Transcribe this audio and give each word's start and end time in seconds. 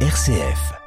RCF. 0.00 0.85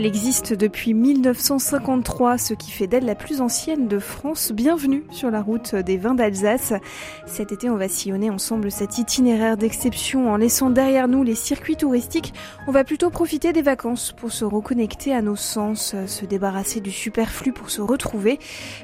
Elle 0.00 0.06
existe 0.06 0.54
depuis 0.54 0.94
1953, 0.94 2.38
ce 2.38 2.54
qui 2.54 2.70
fait 2.70 2.86
d'elle 2.86 3.04
la 3.04 3.14
plus 3.14 3.42
ancienne 3.42 3.86
de 3.86 3.98
France. 3.98 4.50
Bienvenue 4.50 5.04
sur 5.10 5.30
la 5.30 5.42
route 5.42 5.74
des 5.74 5.98
vins 5.98 6.14
d'Alsace. 6.14 6.72
Cet 7.26 7.52
été, 7.52 7.68
on 7.68 7.76
va 7.76 7.86
sillonner 7.86 8.30
ensemble 8.30 8.70
cet 8.70 8.96
itinéraire 8.96 9.58
d'exception 9.58 10.32
en 10.32 10.38
laissant 10.38 10.70
derrière 10.70 11.06
nous 11.06 11.22
les 11.22 11.34
circuits 11.34 11.76
touristiques. 11.76 12.32
On 12.66 12.72
va 12.72 12.82
plutôt 12.82 13.10
profiter 13.10 13.52
des 13.52 13.60
vacances 13.60 14.12
pour 14.12 14.32
se 14.32 14.46
reconnecter 14.46 15.12
à 15.12 15.20
nos 15.20 15.36
sens, 15.36 15.94
se 16.06 16.24
débarrasser 16.24 16.80
du 16.80 16.92
superflu 16.92 17.52
pour 17.52 17.68
se 17.68 17.82
retrouver. 17.82 18.38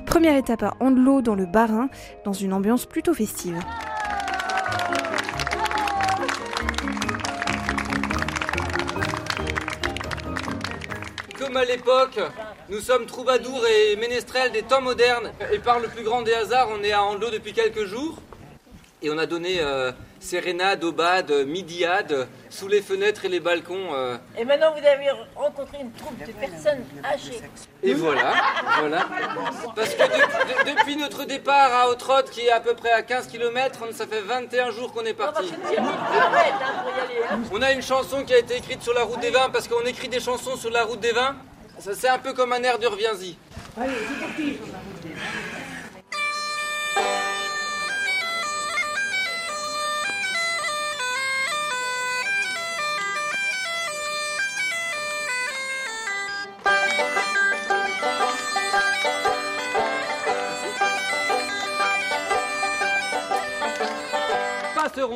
Première 0.04 0.37
étape 0.37 0.64
à 0.64 0.74
Andelot 0.80 1.23
dans 1.23 1.34
le 1.34 1.46
Bas-Rhin, 1.46 1.88
dans 2.26 2.34
une 2.34 2.52
ambiance 2.52 2.84
plutôt 2.84 3.14
festive. 3.14 3.59
Comme 11.38 11.56
à 11.58 11.66
l'époque, 11.66 12.18
nous 12.70 12.80
sommes 12.80 13.04
troubadours 13.04 13.66
et 13.66 13.96
ménestrels 13.96 14.52
des 14.52 14.62
temps 14.62 14.80
modernes. 14.80 15.32
Et 15.52 15.59
par 15.59 15.80
le 15.80 15.88
plus 15.88 16.02
grand 16.02 16.22
des 16.22 16.32
hasards, 16.32 16.68
on 16.70 16.82
est 16.82 16.92
à 16.92 17.02
Andelot 17.02 17.30
depuis 17.30 17.52
quelques 17.52 17.84
jours. 17.84 18.16
Et 19.02 19.10
on 19.10 19.18
a 19.18 19.26
donné 19.26 19.60
euh, 19.60 19.92
sérénade, 20.26 20.84
aubade, 20.84 21.32
midiade, 21.46 22.28
sous 22.51 22.68
les 22.68 22.82
fenêtres 22.82 23.24
et 23.24 23.28
les 23.28 23.40
balcons. 23.40 23.95
euh. 23.95 24.16
Et 24.37 24.45
maintenant, 24.45 24.73
vous 24.73 24.84
avez 24.87 25.10
rencontré 25.34 25.78
une 25.80 25.92
troupe 25.92 26.18
de 26.18 26.32
personnes 26.32 26.84
âgées. 27.04 27.40
Et 27.82 27.95
voilà, 27.95 28.32
voilà. 28.80 29.06
Parce 29.74 29.95
que 29.95 30.02
de- 30.02 30.70
de- 30.74 30.78
depuis 30.78 30.96
notre 30.96 31.24
départ 31.24 31.73
à 31.73 31.88
Autrot, 31.88 32.24
qui 32.30 32.40
est 32.46 32.51
à 32.51 32.60
peu 32.60 32.74
près 32.74 32.90
à 32.90 33.02
15 33.02 33.28
km, 33.28 33.80
ça 33.92 34.06
fait 34.06 34.20
21 34.20 34.70
jours 34.73 34.92
qu'on 34.92 35.04
est 35.04 35.14
parti. 35.14 35.51
hein. 35.78 35.82
Hein. 37.30 37.38
On 37.52 37.62
a 37.62 37.73
une 37.73 37.82
chanson 37.82 38.24
qui 38.24 38.34
a 38.34 38.38
été 38.38 38.56
écrite 38.56 38.82
sur 38.82 38.95
la 38.95 39.04
route 39.04 39.20
des 39.20 39.30
vins, 39.30 39.48
parce 39.52 39.68
qu'on 39.68 39.84
écrit 39.86 40.08
des 40.08 40.20
chansons 40.20 40.56
sur 40.56 40.70
la 40.70 40.84
route 40.84 41.01
des 41.01 41.12
vins. 41.12 41.36
Ça, 41.79 41.92
c'est 41.95 42.08
un 42.08 42.18
peu 42.18 42.32
comme 42.32 42.52
un 42.52 42.62
air 42.62 42.79
de 42.79 42.86
Reviens-y. 42.86 43.36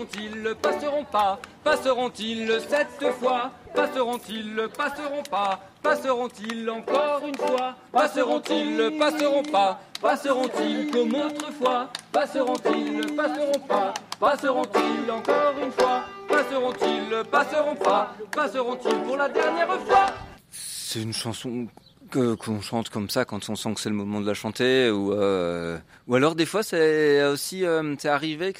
Passeront-ils, 0.00 0.54
passeront 0.62 1.04
pas, 1.04 1.38
passeront-ils 1.62 2.60
cette 2.66 3.12
fois 3.12 3.50
Passeront-ils, 3.74 4.68
passeront 4.74 5.22
pas, 5.30 5.60
passeront-ils 5.82 6.70
encore 6.70 7.20
une 7.26 7.36
fois 7.36 7.74
Passeront-ils, 7.92 8.96
passeront 8.98 9.42
pas, 9.42 9.78
passeront-ils 10.00 10.90
comme 10.90 11.14
autrefois 11.14 11.88
Passeront-ils, 12.12 13.14
passeront 13.14 13.60
pas, 13.68 13.92
passeront-ils 14.18 15.10
encore 15.10 15.54
une 15.62 15.72
fois 15.72 16.04
Passeront-ils, 16.28 17.24
passeront 17.30 17.76
pas, 17.76 18.14
passeront-ils 18.34 19.02
pour 19.02 19.16
la 19.18 19.28
dernière 19.28 19.78
fois. 19.80 20.06
C'est 20.50 21.02
une 21.02 21.12
chanson 21.12 21.66
qu'on 22.10 22.60
chante 22.60 22.88
comme 22.88 23.08
ça 23.08 23.24
quand 23.24 23.48
on 23.48 23.56
sent 23.56 23.74
que 23.74 23.80
c'est 23.80 23.88
le 23.88 23.94
moment 23.94 24.20
de 24.20 24.26
la 24.26 24.34
chanter 24.34 24.90
ou 24.90 25.12
euh, 25.12 25.78
ou 26.08 26.14
alors 26.14 26.34
des 26.34 26.46
fois 26.46 26.62
c'est 26.62 27.24
aussi 27.24 27.64
euh, 27.64 27.94
c'est 27.98 28.08
arrivé 28.08 28.52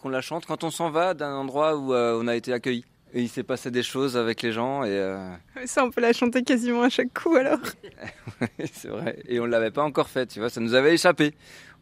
qu'on 0.00 0.08
la 0.08 0.20
chante 0.20 0.46
quand 0.46 0.64
on 0.64 0.70
s'en 0.70 0.90
va 0.90 1.14
d'un 1.14 1.34
endroit 1.34 1.76
où 1.76 1.94
euh, 1.94 2.18
on 2.20 2.26
a 2.28 2.36
été 2.36 2.52
accueilli 2.52 2.84
et 3.14 3.22
il 3.22 3.28
s'est 3.28 3.44
passé 3.44 3.70
des 3.70 3.82
choses 3.82 4.16
avec 4.16 4.42
les 4.42 4.52
gens 4.52 4.84
et 4.84 5.16
Ça, 5.64 5.84
on 5.84 5.90
peut 5.90 6.00
la 6.00 6.12
chanter 6.12 6.42
quasiment 6.42 6.82
à 6.82 6.88
chaque 6.88 7.14
coup 7.14 7.34
alors. 7.36 7.60
c'est 8.72 8.88
vrai 8.88 9.18
et 9.28 9.40
on 9.40 9.46
l'avait 9.46 9.70
pas 9.70 9.82
encore 9.82 10.08
fait 10.08 10.26
tu 10.26 10.40
vois 10.40 10.50
ça 10.50 10.60
nous 10.60 10.74
avait 10.74 10.94
échappé 10.94 11.34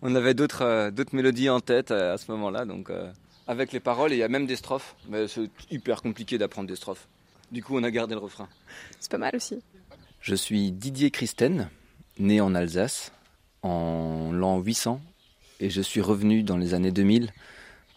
on 0.02 0.14
avait 0.14 0.34
d'autres 0.34 0.90
d'autres 0.90 1.16
mélodies 1.16 1.48
en 1.48 1.60
tête 1.60 1.90
à 1.90 2.18
ce 2.18 2.30
moment-là 2.30 2.64
donc 2.64 2.90
avec 3.46 3.72
les 3.72 3.80
paroles 3.80 4.12
et 4.12 4.16
il 4.16 4.20
y 4.20 4.22
a 4.22 4.28
même 4.28 4.46
des 4.46 4.56
strophes 4.56 4.94
mais 5.08 5.26
c'est 5.28 5.50
hyper 5.70 6.02
compliqué 6.02 6.38
d'apprendre 6.38 6.68
des 6.68 6.76
strophes 6.76 7.08
du 7.50 7.62
coup 7.62 7.76
on 7.78 7.82
a 7.82 7.90
gardé 7.90 8.14
le 8.14 8.20
refrain 8.20 8.48
C'est 9.00 9.10
pas 9.10 9.18
mal 9.18 9.34
aussi. 9.34 9.60
Je 10.24 10.34
suis 10.34 10.72
Didier 10.72 11.10
Christen, 11.10 11.68
né 12.18 12.40
en 12.40 12.54
Alsace 12.54 13.12
en 13.60 14.32
l'an 14.32 14.58
800 14.58 14.98
et 15.60 15.68
je 15.68 15.82
suis 15.82 16.00
revenu 16.00 16.42
dans 16.42 16.56
les 16.56 16.72
années 16.72 16.92
2000 16.92 17.30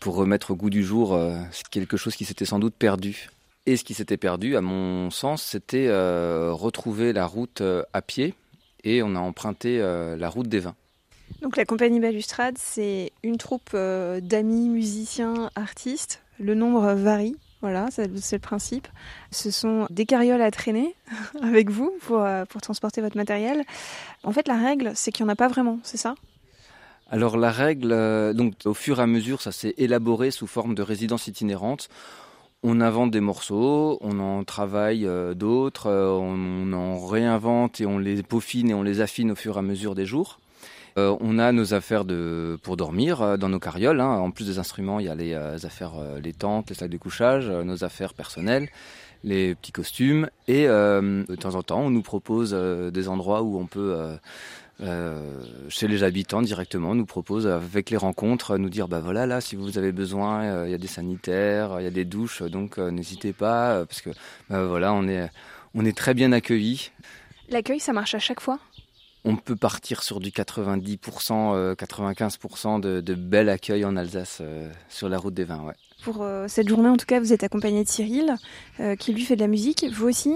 pour 0.01 0.15
remettre 0.15 0.51
au 0.51 0.55
goût 0.57 0.69
du 0.69 0.83
jour 0.83 1.13
euh, 1.13 1.39
quelque 1.71 1.95
chose 1.95 2.17
qui 2.17 2.25
s'était 2.25 2.43
sans 2.43 2.59
doute 2.59 2.73
perdu. 2.77 3.29
Et 3.65 3.77
ce 3.77 3.85
qui 3.85 3.93
s'était 3.93 4.17
perdu, 4.17 4.57
à 4.57 4.61
mon 4.61 5.09
sens, 5.09 5.41
c'était 5.41 5.87
euh, 5.87 6.51
retrouver 6.51 7.13
la 7.13 7.25
route 7.25 7.61
euh, 7.61 7.83
à 7.93 8.01
pied 8.01 8.33
et 8.83 9.01
on 9.01 9.15
a 9.15 9.19
emprunté 9.19 9.77
la 9.79 10.29
route 10.29 10.49
des 10.49 10.59
vins. 10.59 10.75
Donc 11.41 11.55
la 11.55 11.63
compagnie 11.63 12.01
Balustrade, 12.01 12.57
c'est 12.57 13.13
une 13.23 13.37
troupe 13.37 13.71
d'amis, 13.73 14.67
musiciens, 14.67 15.49
artistes. 15.55 16.21
Le 16.39 16.55
nombre 16.55 16.91
varie, 16.91 17.37
voilà, 17.61 17.87
c'est 17.91 18.07
le 18.07 18.39
principe. 18.39 18.87
Ce 19.31 19.49
sont 19.49 19.87
des 19.89 20.05
carrioles 20.05 20.41
à 20.41 20.51
traîner 20.51 20.95
avec 21.41 21.69
vous 21.69 21.91
pour, 22.01 22.21
euh, 22.21 22.45
pour 22.45 22.61
transporter 22.61 23.01
votre 23.01 23.17
matériel. 23.17 23.63
En 24.23 24.31
fait, 24.31 24.47
la 24.47 24.57
règle, 24.57 24.91
c'est 24.95 25.11
qu'il 25.11 25.25
n'y 25.25 25.31
en 25.31 25.33
a 25.33 25.35
pas 25.35 25.47
vraiment, 25.47 25.79
c'est 25.83 25.97
ça? 25.97 26.15
Alors 27.09 27.37
la 27.37 27.51
règle, 27.51 27.93
euh, 27.93 28.33
donc 28.33 28.53
au 28.65 28.73
fur 28.73 28.99
et 28.99 29.03
à 29.03 29.07
mesure, 29.07 29.41
ça 29.41 29.51
s'est 29.51 29.73
élaboré 29.77 30.29
sous 30.29 30.45
forme 30.45 30.75
de 30.75 30.81
résidence 30.81 31.27
itinérante. 31.27 31.87
On 32.63 32.81
invente 32.81 33.11
des 33.11 33.21
morceaux, 33.21 33.97
on 34.01 34.19
en 34.19 34.43
travaille 34.43 35.07
euh, 35.07 35.33
d'autres, 35.33 35.89
on, 35.89 36.35
on 36.35 36.73
en 36.73 37.05
réinvente 37.07 37.79
et 37.79 37.85
on 37.85 37.97
les 37.97 38.23
peaufine 38.23 38.69
et 38.69 38.73
on 38.73 38.83
les 38.83 38.99
affine 38.99 39.31
au 39.31 39.35
fur 39.35 39.55
et 39.55 39.59
à 39.59 39.61
mesure 39.61 39.95
des 39.95 40.05
jours. 40.05 40.39
Euh, 40.97 41.15
on 41.19 41.37
a 41.37 41.51
nos 41.51 41.73
affaires 41.73 42.05
de, 42.05 42.57
pour 42.63 42.75
dormir 42.75 43.21
euh, 43.21 43.37
dans 43.37 43.49
nos 43.49 43.59
carrioles. 43.59 44.01
hein. 44.01 44.17
En 44.19 44.31
plus 44.31 44.47
des 44.47 44.57
instruments, 44.57 44.99
il 44.99 45.05
y 45.05 45.09
a 45.09 45.15
les 45.15 45.33
euh, 45.33 45.55
affaires, 45.63 45.93
les 46.23 46.33
tentes, 46.33 46.69
les 46.69 46.75
sacs 46.75 46.89
de 46.89 46.97
couchage, 46.97 47.49
nos 47.49 47.83
affaires 47.83 48.13
personnelles, 48.13 48.69
les 49.23 49.53
petits 49.55 49.71
costumes. 49.71 50.29
Et 50.47 50.65
de 50.65 51.35
temps 51.35 51.55
en 51.55 51.63
temps, 51.63 51.81
on 51.81 51.89
nous 51.89 52.01
propose 52.01 52.53
des 52.53 53.07
endroits 53.07 53.41
où 53.43 53.59
on 53.59 53.65
peut 53.65 54.17
chez 55.69 55.87
les 55.87 56.03
habitants 56.03 56.41
directement 56.41 56.93
nous 56.93 57.05
propose 57.05 57.47
avec 57.47 57.89
les 57.89 57.97
rencontres 57.97 58.57
nous 58.57 58.69
dire 58.69 58.87
bah 58.87 58.99
voilà 58.99 59.25
là 59.25 59.41
si 59.41 59.55
vous 59.55 59.79
avez 59.79 59.91
besoin 59.91 60.65
il 60.65 60.71
y 60.71 60.75
a 60.75 60.77
des 60.77 60.87
sanitaires 60.87 61.77
il 61.79 61.83
y 61.83 61.87
a 61.87 61.91
des 61.91 62.05
douches 62.05 62.43
donc 62.43 62.77
n'hésitez 62.77 63.33
pas 63.33 63.85
parce 63.87 64.01
que 64.01 64.11
bah, 64.51 64.65
voilà 64.65 64.93
on 64.93 65.07
est 65.07 65.31
on 65.73 65.83
est 65.83 65.97
très 65.97 66.13
bien 66.13 66.31
accueillis 66.31 66.91
L'accueil, 67.49 67.79
ça 67.79 67.93
marche 67.93 68.13
à 68.13 68.19
chaque 68.19 68.41
fois? 68.41 68.59
On 69.27 69.35
peut 69.35 69.55
partir 69.55 70.03
sur 70.03 70.19
du 70.19 70.29
90% 70.29 71.53
euh, 71.53 71.75
95% 71.75 72.79
de, 72.79 73.01
de 73.01 73.13
bel 73.15 73.49
accueil 73.49 73.85
en 73.85 73.95
Alsace 73.97 74.39
euh, 74.41 74.69
sur 74.89 75.09
la 75.09 75.17
route 75.17 75.33
des 75.33 75.43
vins 75.43 75.63
ouais. 75.63 75.73
Pour 76.03 76.21
euh, 76.21 76.45
cette 76.47 76.67
journée, 76.69 76.89
en 76.89 76.97
tout 76.97 77.05
cas, 77.05 77.19
vous 77.19 77.33
êtes 77.33 77.43
accompagné 77.43 77.83
de 77.83 77.89
Cyril, 77.89 78.35
euh, 78.79 78.95
qui 78.95 79.13
lui 79.13 79.23
fait 79.23 79.35
de 79.35 79.41
la 79.41 79.47
musique. 79.47 79.85
Vous 79.91 80.07
aussi? 80.07 80.33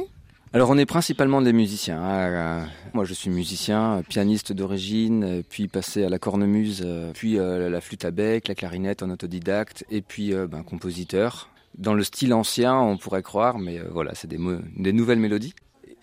Alors 0.54 0.70
on 0.70 0.78
est 0.78 0.86
principalement 0.86 1.42
des 1.42 1.54
musiciens. 1.54 2.02
hein. 2.02 2.30
Euh, 2.30 2.66
Moi 2.94 3.06
je 3.06 3.14
suis 3.14 3.30
musicien, 3.30 4.00
euh, 4.00 4.02
pianiste 4.04 4.52
d'origine, 4.52 5.24
euh, 5.24 5.42
puis 5.48 5.70
passé 5.70 6.04
à 6.04 6.10
la 6.10 6.20
cornemuse, 6.20 6.82
euh, 6.84 7.12
puis 7.14 7.40
euh, 7.40 7.70
la 7.70 7.80
flûte 7.80 8.04
à 8.04 8.12
bec, 8.12 8.50
la 8.50 8.56
clarinette 8.56 9.02
en 9.02 9.10
autodidacte, 9.10 9.86
et 9.90 10.02
puis 10.02 10.34
euh, 10.34 10.48
ben, 10.48 10.64
compositeur. 10.64 11.50
Dans 11.78 11.94
le 11.94 12.04
style 12.04 12.34
ancien, 12.34 12.78
on 12.78 12.98
pourrait 12.98 13.24
croire, 13.24 13.58
mais 13.60 13.80
euh, 13.80 13.86
voilà, 13.92 14.14
c'est 14.14 14.28
des 14.28 14.92
nouvelles 14.92 15.20
mélodies. 15.20 15.54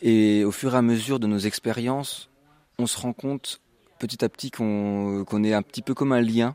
Et 0.01 0.45
au 0.45 0.51
fur 0.53 0.75
et 0.75 0.79
à 0.79 0.83
mesure 0.83 1.19
de 1.21 1.27
nos 1.27 1.39
expériences, 1.39 2.31
on 2.79 2.87
se 2.87 2.99
rend 2.99 3.13
compte 3.13 3.61
petit 3.99 4.25
à 4.25 4.29
petit 4.29 4.51
qu'on 4.51 5.45
est 5.45 5.53
un 5.53 5.63
petit 5.63 5.83
peu 5.83 5.95
comme 5.95 6.13
un 6.13 6.21
lien 6.21 6.55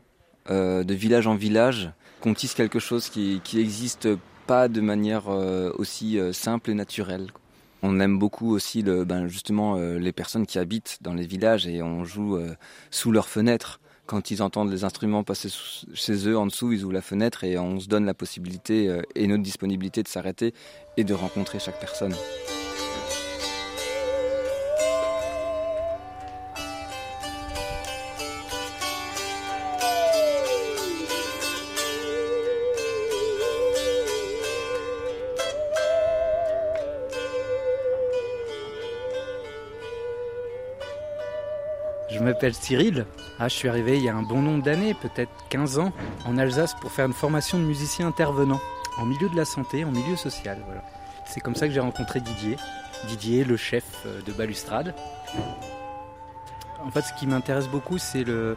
euh, 0.50 0.82
de 0.82 0.94
village 0.94 1.26
en 1.26 1.34
village, 1.34 1.90
qu'on 2.20 2.34
tisse 2.34 2.54
quelque 2.54 2.78
chose 2.78 3.10
qui, 3.10 3.40
qui 3.44 3.60
existe 3.60 4.08
pas 4.46 4.68
de 4.68 4.80
manière 4.80 5.28
euh, 5.28 5.70
aussi 5.76 6.18
euh, 6.18 6.32
simple 6.32 6.70
et 6.70 6.74
naturelle. 6.74 7.28
On 7.82 8.00
aime 8.00 8.18
beaucoup 8.18 8.50
aussi 8.50 8.82
ben 8.82 9.28
justement 9.28 9.76
les 9.76 10.12
personnes 10.12 10.46
qui 10.46 10.58
habitent 10.58 10.96
dans 11.02 11.12
les 11.12 11.26
villages 11.26 11.66
et 11.66 11.82
on 11.82 12.02
joue 12.02 12.38
sous 12.90 13.12
leurs 13.12 13.28
fenêtres. 13.28 13.78
Quand 14.06 14.30
ils 14.30 14.42
entendent 14.42 14.70
les 14.70 14.84
instruments 14.84 15.22
passer 15.22 15.50
chez 15.92 16.26
eux, 16.26 16.38
en 16.38 16.46
dessous, 16.46 16.72
ils 16.72 16.82
ouvrent 16.84 16.94
la 16.94 17.02
fenêtre 17.02 17.44
et 17.44 17.58
on 17.58 17.78
se 17.80 17.88
donne 17.88 18.06
la 18.06 18.14
possibilité 18.14 19.02
et 19.14 19.26
notre 19.26 19.42
disponibilité 19.42 20.02
de 20.02 20.08
s'arrêter 20.08 20.54
et 20.96 21.04
de 21.04 21.12
rencontrer 21.12 21.58
chaque 21.58 21.78
personne. 21.78 22.14
M'appelle 42.24 42.54
Cyril. 42.54 43.06
Ah, 43.38 43.48
je 43.48 43.54
suis 43.54 43.68
arrivé 43.68 43.98
il 43.98 44.04
y 44.04 44.08
a 44.08 44.16
un 44.16 44.22
bon 44.22 44.42
nombre 44.42 44.62
d'années, 44.62 44.94
peut-être 44.94 45.30
15 45.50 45.78
ans, 45.78 45.92
en 46.26 46.38
Alsace 46.38 46.74
pour 46.80 46.90
faire 46.90 47.06
une 47.06 47.12
formation 47.12 47.58
de 47.58 47.64
musicien 47.64 48.08
intervenant 48.08 48.60
en 48.98 49.04
milieu 49.04 49.28
de 49.28 49.36
la 49.36 49.44
santé, 49.44 49.84
en 49.84 49.90
milieu 49.90 50.16
social. 50.16 50.58
Voilà. 50.66 50.82
C'est 51.26 51.40
comme 51.40 51.54
ça 51.54 51.66
que 51.66 51.74
j'ai 51.74 51.80
rencontré 51.80 52.20
Didier. 52.20 52.56
Didier, 53.08 53.44
le 53.44 53.56
chef 53.56 53.84
euh, 54.06 54.20
de 54.22 54.32
Balustrade. 54.32 54.94
En 56.82 56.90
fait, 56.90 57.02
ce 57.02 57.12
qui 57.14 57.26
m'intéresse 57.26 57.68
beaucoup, 57.68 57.98
c'est 57.98 58.24
le, 58.24 58.56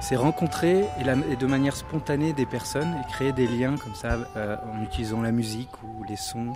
c'est 0.00 0.16
rencontrer 0.16 0.84
et, 1.00 1.36
de 1.36 1.46
manière 1.46 1.76
spontanée 1.76 2.32
des 2.32 2.46
personnes 2.46 2.94
et 3.00 3.12
créer 3.12 3.32
des 3.32 3.46
liens 3.46 3.76
comme 3.76 3.94
ça 3.94 4.18
euh, 4.36 4.56
en 4.72 4.82
utilisant 4.82 5.22
la 5.22 5.30
musique 5.30 5.70
ou 5.84 6.04
les 6.08 6.16
sons. 6.16 6.52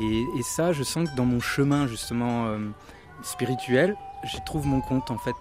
Et, 0.00 0.42
ça, 0.42 0.72
je 0.72 0.82
sens 0.82 1.08
que 1.08 1.14
dans 1.14 1.26
mon 1.26 1.40
chemin 1.40 1.86
justement 1.86 2.46
euh, 2.46 2.58
spirituel, 3.22 3.96
j'y 4.24 4.42
trouve 4.44 4.66
mon 4.66 4.80
compte 4.80 5.10
en 5.10 5.18
fait. 5.18 5.34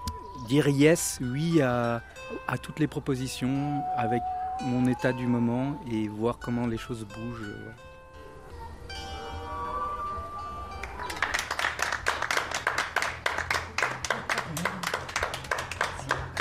Dire 0.48 0.68
yes, 0.68 1.20
oui 1.22 1.62
à, 1.62 2.02
à 2.48 2.58
toutes 2.58 2.80
les 2.80 2.88
propositions 2.88 3.84
avec 3.96 4.22
mon 4.64 4.86
état 4.88 5.14
du 5.14 5.28
moment 5.28 5.80
et 5.92 6.08
voir 6.08 6.38
comment 6.40 6.68
les 6.68 6.78
choses 6.78 7.06
bougent. 7.06 7.56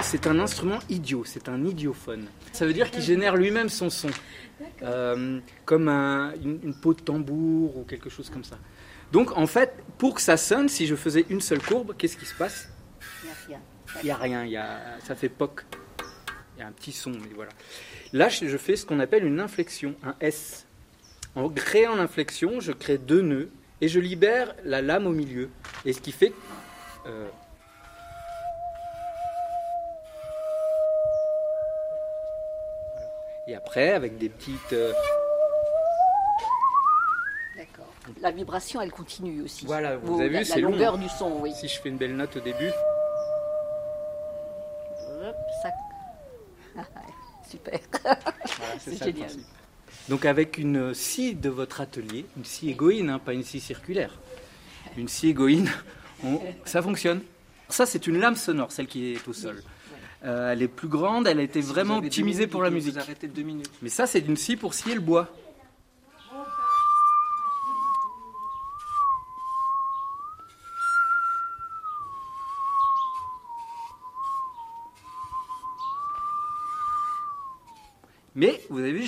C'est 0.03 0.27
un 0.27 0.41
instrument 0.41 0.81
idiot, 0.89 1.23
c'est 1.25 1.49
un 1.49 1.65
idiophone. 1.65 2.27
Ça 2.53 2.67
veut 2.67 2.73
dire 2.73 2.91
qu'il 2.91 3.01
génère 3.01 3.37
lui-même 3.37 3.69
son 3.69 3.91
son, 3.91 4.11
euh, 4.83 5.39
comme 5.65 5.89
une, 5.89 6.75
peau 6.75 6.95
de 6.95 7.01
tambour 7.01 7.77
ou 7.77 7.85
quelque 7.85 8.11
chose 8.11 8.29
comme 8.29 8.43
ça. 8.43 8.59
Donc 9.13 9.37
en 9.37 9.47
fait, 9.47 9.75
pour 9.99 10.15
que 10.15 10.21
ça 10.21 10.37
sonne, 10.37 10.69
si 10.69 10.87
je 10.87 10.95
faisais 10.95 11.27
une 11.29 11.41
seule 11.41 11.63
courbe, 11.63 11.95
qu'est-ce 11.97 12.17
qui 12.17 12.27
se 12.27 12.35
passe? 12.35 12.69
Il 14.03 14.05
n'y 14.05 14.11
a 14.11 14.17
rien. 14.17 14.45
Il 14.45 14.51
y 14.51 14.57
a, 14.57 14.99
ça 15.05 15.15
fait 15.15 15.29
poc. 15.29 15.65
Il 16.57 16.61
y 16.61 16.63
a 16.63 16.67
un 16.67 16.73
petit 16.73 16.93
son, 16.93 17.11
mais 17.11 17.35
voilà. 17.35 17.51
Là, 18.13 18.29
je 18.29 18.57
fais 18.57 18.77
ce 18.77 18.87
qu'on 18.87 19.01
appelle 19.01 19.25
une 19.25 19.41
inflexion, 19.41 19.95
un 20.03 20.15
S. 20.21 20.67
En 21.35 21.49
créant 21.49 21.97
l'inflexion, 21.97 22.61
je 22.61 22.73
crée 22.73 22.99
deux 22.99 23.23
nœuds 23.23 23.51
et 23.81 23.89
je 23.89 24.01
libère 24.01 24.55
la 24.65 24.83
lame 24.83 25.07
au 25.07 25.13
milieu. 25.13 25.51
Et 25.85 25.93
ce 25.93 26.01
qui 26.01 26.13
fait 26.13 26.33
euh, 27.07 27.29
Et 33.47 33.55
après, 33.55 33.91
avec 33.91 34.19
des 34.19 34.29
petites. 34.29 34.73
Euh, 34.73 34.93
La 38.21 38.31
vibration, 38.31 38.81
elle 38.81 38.93
continue 38.93 39.43
aussi. 39.43 39.65
Voilà, 39.67 39.97
vous, 39.97 40.21
avez 40.21 40.41
vu, 40.41 40.45
c'est 40.45 40.61
long. 40.61 40.71
La 40.71 40.77
longueur 40.77 40.99
du 40.99 41.09
son, 41.09 41.41
oui. 41.41 41.53
Si 41.55 41.69
je 41.69 41.81
fais 41.81 41.89
une 41.89 41.97
belle 41.97 42.17
note 42.17 42.37
au 42.37 42.41
début. 42.41 42.71
ça... 45.63 45.71
Super. 47.49 47.81
c'est 48.79 49.05
génial. 49.05 49.31
Donc 50.09 50.25
avec 50.25 50.59
une 50.59 50.95
scie 50.95 51.35
de 51.35 51.49
votre 51.49 51.81
atelier, 51.81 52.27
une 52.37 52.45
scie 52.45 52.71
égoïne, 52.71 53.11
hein, 53.11 53.19
pas 53.19 53.33
une 53.33 53.43
scie 53.43 53.61
circulaire, 53.61 54.19
une 54.97 55.09
scie 55.09 55.29
égoïne, 55.29 55.71
ça 56.65 56.83
fonctionne. 56.83 57.23
Ça, 57.69 57.87
c'est 57.87 58.07
une 58.07 58.19
lame 58.19 58.37
sonore, 58.37 58.73
celle 58.73 58.87
qui 58.87 59.13
est 59.13 59.29
au 59.29 59.33
sol. 59.33 59.63
Euh, 60.25 60.53
elle 60.53 60.63
est 60.63 60.69
plus 60.69 60.89
grande, 60.89 61.27
elle 61.27 61.39
a 61.39 61.43
été 61.43 61.61
vraiment 61.61 61.99
optimisée 61.99 62.47
pour 62.47 62.63
la 62.63 62.71
musique. 62.71 62.97
deux 63.23 63.43
minutes. 63.43 63.71
Mais 63.83 63.89
ça, 63.89 64.07
c'est 64.07 64.21
d'une 64.21 64.37
scie 64.37 64.57
pour 64.57 64.75
scier 64.75 64.95
le 64.95 65.01
bois. 65.01 65.29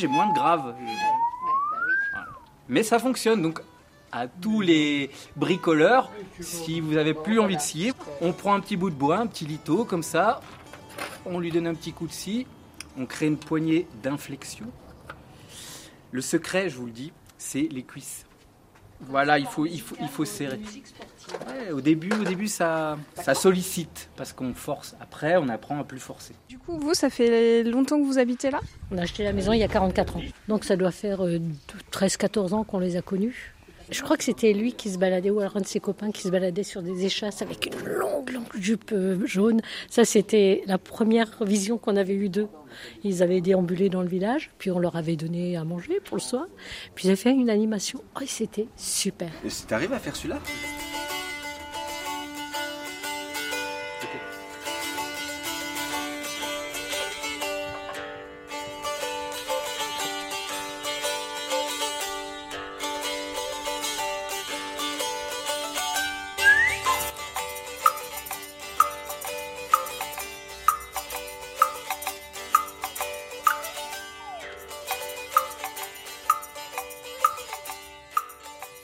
J'ai 0.03 0.09
moins 0.09 0.27
de 0.27 0.35
graves. 0.35 0.75
Mais 2.69 2.83
ça 2.83 2.99
fonctionne. 2.99 3.41
Donc 3.41 3.61
à 4.11 4.27
tous 4.27 4.61
les 4.61 5.11
bricoleurs, 5.37 6.11
si 6.41 6.81
vous 6.81 6.95
n'avez 6.95 7.15
plus 7.15 7.39
envie 7.39 7.57
de 7.57 7.61
scier, 7.61 7.93
on 8.21 8.33
prend 8.33 8.53
un 8.55 8.61
petit 8.61 8.77
bout 8.77 8.91
de 8.91 8.97
bois, 8.97 9.19
un 9.19 9.29
petit 9.29 9.47
lito 9.47 9.85
comme 9.85 10.03
ça, 10.03 10.41
on 11.25 11.39
lui 11.39 11.53
donne 11.53 11.69
un 11.69 11.75
petit 11.75 11.93
coup 11.93 12.09
de 12.09 12.13
scie, 12.13 12.49
on 12.99 13.07
crée 13.07 13.27
une 13.27 13.39
poignée 13.39 13.87
d'inflexion. 14.03 14.67
Le 16.11 16.21
secret, 16.21 16.69
je 16.69 16.77
vous 16.77 16.87
le 16.87 16.93
dis, 16.93 17.13
c'est 17.39 17.69
les 17.71 17.85
cuisses. 17.85 18.27
Voilà, 19.09 19.39
il 19.39 19.47
faut, 19.47 19.67
il 19.67 19.81
faut, 19.81 19.97
il 20.01 20.09
faut 20.09 20.25
serrer. 20.25 20.61
au 21.73 21.81
début, 21.81 22.13
au 22.13 22.25
début 22.25 22.49
ça, 22.49 22.99
ça 23.15 23.35
sollicite 23.35 24.11
parce 24.17 24.33
qu'on 24.33 24.55
force. 24.55 24.97
Après, 25.01 25.37
on 25.37 25.49
apprend 25.49 25.79
à 25.81 25.85
plus 25.85 25.99
forcer. 25.99 26.35
Du 26.49 26.59
coup, 26.59 26.79
vous, 26.79 26.95
ça 26.95 27.11
fait 27.11 27.65
longtemps 27.65 27.99
que 27.99 28.07
vous 28.07 28.19
habitez 28.19 28.51
là? 28.51 28.61
On 28.91 28.99
a 28.99 29.03
acheté 29.03 29.25
la 29.25 29.33
maison 29.33 29.53
il 29.53 29.59
y 29.59 29.65
a 29.65 29.69
44 29.69 30.17
ans. 30.17 30.23
Donc 30.49 30.65
ça 30.65 30.77
doit 30.77 30.93
faire 30.93 31.21
13-14 31.93 32.53
euh, 32.53 32.57
ans 32.57 32.65
qu'on 32.65 32.79
les 32.79 32.97
a 32.97 33.03
connus. 33.03 33.55
Je 33.93 34.01
crois 34.03 34.17
que 34.17 34.25
c'était 34.25 34.55
lui 34.55 34.73
qui 34.73 34.91
se 34.91 34.97
baladait, 34.97 35.29
ou 35.29 35.41
alors 35.41 35.57
un 35.57 35.61
de 35.61 35.67
ses 35.67 35.79
copains 35.79 36.11
qui 36.11 36.23
se 36.23 36.29
baladait 36.31 36.63
sur 36.63 36.83
des 36.83 37.05
échasses 37.05 37.43
avec 37.43 37.67
une 37.67 37.93
longue, 37.93 38.31
longue 38.31 38.47
jupe 38.55 38.91
euh, 38.93 39.25
jaune. 39.27 39.61
Ça, 39.91 40.07
c'était 40.07 40.63
la 40.67 40.79
première 40.79 41.45
vision 41.45 41.77
qu'on 41.77 41.97
avait 41.97 42.15
eue 42.15 42.31
d'eux. 42.31 42.49
Ils 43.05 43.23
avaient 43.23 43.43
déambulé 43.43 43.91
dans 43.91 44.01
le 44.01 44.09
village, 44.09 44.51
puis 44.57 44.71
on 44.71 44.79
leur 44.79 44.97
avait 44.97 45.17
donné 45.17 45.59
à 45.59 45.65
manger 45.65 46.01
pour 46.03 46.17
le 46.17 46.23
soir. 46.23 46.47
Puis 46.95 47.05
ils 47.05 47.09
avaient 47.09 47.17
fait 47.17 47.33
une 47.33 47.51
animation. 47.51 48.03
Oh, 48.17 48.25
c'était 48.27 48.67
super. 48.77 49.31
Et 49.45 49.49
tu 49.49 49.75
arrives 49.75 49.93
à 49.93 49.99
faire 49.99 50.17
celui-là? 50.17 50.41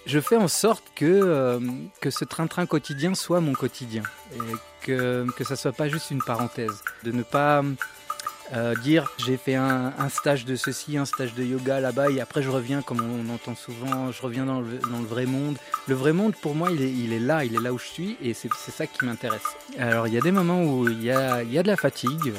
Je 0.09 0.21
fais 0.21 0.37
en 0.37 0.49
sorte 0.49 0.85
que, 0.97 1.05
euh, 1.05 1.61
que 2.01 2.11
ce 2.11 2.25
train-train 2.25 2.67
quotidien 2.67 3.15
soit 3.15 3.41
mon 3.41 3.53
quotidien. 3.53 4.03
Et 4.35 4.39
que, 4.81 5.27
que 5.37 5.45
ça 5.45 5.55
soit 5.55 5.73
pas 5.73 5.89
juste 5.89 6.11
une 6.11 6.23
parenthèse. 6.23 6.83
De 7.05 7.13
ne 7.13 7.23
pas 7.23 7.63
euh, 8.55 8.75
dire 8.77 9.13
j'ai 9.19 9.37
fait 9.37 9.55
un, 9.55 9.93
stage 10.09 10.47
de 10.47 10.57
ceci, 10.57 10.97
un 10.97 11.05
stage 11.05 11.35
de 11.35 11.45
yoga 11.45 11.81
là-bas 11.81 12.11
et 12.11 12.21
après 12.23 12.43
je 12.43 12.49
reviens, 12.49 12.81
comme 12.81 13.01
on 13.01 13.33
entend 13.33 13.55
souvent, 13.55 14.11
je 14.11 14.23
reviens 14.23 14.47
dans 14.47 14.61
le, 14.61 14.79
dans 14.91 14.99
le 14.99 15.07
vrai 15.07 15.27
monde. 15.27 15.59
Le 15.87 15.95
vrai 15.95 16.15
monde 16.15 16.35
pour 16.35 16.55
moi 16.55 16.71
il 16.71 16.81
est, 16.81 16.91
il 16.91 17.13
est 17.13 17.21
là, 17.21 17.45
il 17.45 17.55
est 17.55 17.61
là 17.61 17.75
où 17.75 17.79
je 17.79 17.87
suis 17.87 18.17
et 18.23 18.33
c'est 18.33 18.51
ça 18.55 18.87
qui 18.87 19.05
m'intéresse. 19.05 19.43
Alors 19.79 20.07
il 20.07 20.15
y 20.15 20.19
a 20.19 20.23
des 20.23 20.33
moments 20.33 20.63
où 20.63 20.89
il 20.89 21.03
y 21.03 21.11
a, 21.11 21.43
il 21.43 21.53
y 21.53 21.59
a 21.59 21.63
de 21.63 21.69
la 21.69 21.77
fatigue, 21.77 22.33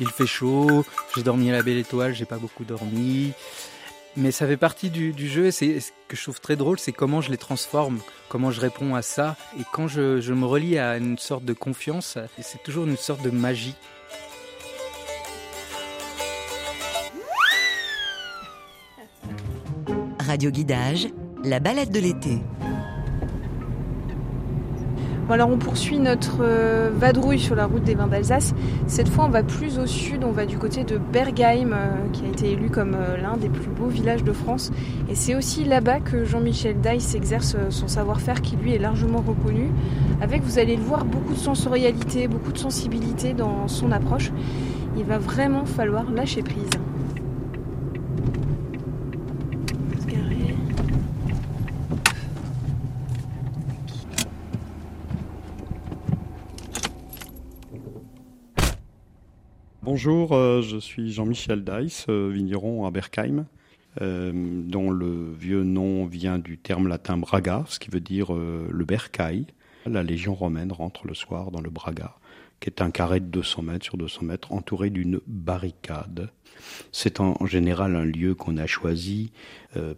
il 0.00 0.10
fait 0.10 0.26
chaud, 0.26 0.84
j'ai 1.14 1.22
dormi 1.22 1.48
à 1.48 1.52
la 1.54 1.62
belle 1.62 1.78
étoile, 1.78 2.14
j'ai 2.14 2.26
pas 2.26 2.36
beaucoup 2.36 2.64
dormi. 2.64 3.32
Mais 4.16 4.30
ça 4.30 4.46
fait 4.46 4.56
partie 4.56 4.88
du, 4.88 5.28
jeu 5.28 5.46
et 5.46 5.50
ce 5.50 5.90
que 6.08 6.16
je 6.16 6.22
trouve 6.22 6.40
très 6.40 6.56
drôle, 6.56 6.78
c'est 6.78 6.92
comment 6.92 7.20
je 7.20 7.30
les 7.30 7.36
transforme, 7.36 8.00
comment 8.30 8.50
je 8.50 8.60
réponds 8.60 8.94
à 8.94 9.02
ça. 9.02 9.36
Et 9.60 9.62
quand 9.72 9.88
je, 9.88 10.20
je 10.20 10.32
me 10.32 10.46
relie 10.46 10.78
à 10.78 10.96
une 10.96 11.18
sorte 11.18 11.44
de 11.44 11.52
confiance, 11.52 12.16
c'est 12.40 12.62
toujours 12.62 12.86
une 12.86 12.96
sorte 12.96 13.22
de 13.22 13.30
magie. 13.30 13.74
Radio 20.20 20.50
Guidage, 20.50 21.08
la 21.44 21.60
balade 21.60 21.90
de 21.90 22.00
l'été 22.00 22.38
alors 25.34 25.50
on 25.50 25.58
poursuit 25.58 25.98
notre 25.98 26.38
euh, 26.40 26.90
vadrouille 26.94 27.40
sur 27.40 27.56
la 27.56 27.66
route 27.66 27.82
des 27.82 27.94
vins 27.94 28.06
d'Alsace. 28.06 28.54
Cette 28.86 29.08
fois 29.08 29.24
on 29.24 29.28
va 29.28 29.42
plus 29.42 29.78
au 29.78 29.86
sud, 29.86 30.22
on 30.24 30.30
va 30.30 30.46
du 30.46 30.56
côté 30.56 30.84
de 30.84 30.98
Bergheim, 30.98 31.72
euh, 31.72 32.08
qui 32.12 32.24
a 32.24 32.28
été 32.28 32.52
élu 32.52 32.70
comme 32.70 32.94
euh, 32.94 33.16
l'un 33.16 33.36
des 33.36 33.48
plus 33.48 33.68
beaux 33.68 33.88
villages 33.88 34.22
de 34.22 34.32
France. 34.32 34.70
Et 35.10 35.14
c'est 35.14 35.34
aussi 35.34 35.64
là-bas 35.64 36.00
que 36.00 36.24
Jean-Michel 36.24 36.80
Deiss 36.80 37.14
exerce 37.14 37.56
son 37.70 37.88
savoir-faire 37.88 38.40
qui 38.40 38.56
lui 38.56 38.74
est 38.74 38.78
largement 38.78 39.22
reconnu. 39.26 39.70
Avec, 40.20 40.42
vous 40.42 40.58
allez 40.58 40.76
le 40.76 40.82
voir, 40.82 41.04
beaucoup 41.04 41.34
de 41.34 41.38
sensorialité, 41.38 42.28
beaucoup 42.28 42.52
de 42.52 42.58
sensibilité 42.58 43.32
dans 43.32 43.68
son 43.68 43.90
approche. 43.92 44.30
Il 44.96 45.04
va 45.04 45.18
vraiment 45.18 45.64
falloir 45.64 46.10
lâcher 46.10 46.42
prise. 46.42 46.70
Bonjour, 59.96 60.34
euh, 60.34 60.60
je 60.60 60.76
suis 60.76 61.10
Jean-Michel 61.10 61.64
Deiss, 61.64 62.04
euh, 62.10 62.28
vigneron 62.30 62.84
à 62.84 62.90
Berkheim, 62.90 63.46
euh, 64.02 64.30
dont 64.34 64.90
le 64.90 65.32
vieux 65.32 65.62
nom 65.62 66.04
vient 66.04 66.38
du 66.38 66.58
terme 66.58 66.86
latin 66.86 67.16
braga, 67.16 67.64
ce 67.66 67.78
qui 67.78 67.88
veut 67.88 68.00
dire 68.00 68.30
le 68.34 68.84
bercail. 68.84 69.46
La 69.86 70.02
légion 70.02 70.34
romaine 70.34 70.70
rentre 70.70 71.06
le 71.06 71.14
soir 71.14 71.50
dans 71.50 71.62
le 71.62 71.70
braga, 71.70 72.14
qui 72.60 72.68
est 72.68 72.82
un 72.82 72.90
carré 72.90 73.20
de 73.20 73.24
200 73.24 73.62
mètres 73.62 73.86
sur 73.86 73.96
200 73.96 74.26
mètres, 74.26 74.52
entouré 74.52 74.90
d'une 74.90 75.18
barricade. 75.26 76.28
C'est 76.92 77.18
en, 77.18 77.46
général 77.46 77.96
un 77.96 78.04
lieu 78.04 78.34
qu'on 78.34 78.58
a 78.58 78.66
choisi, 78.66 79.32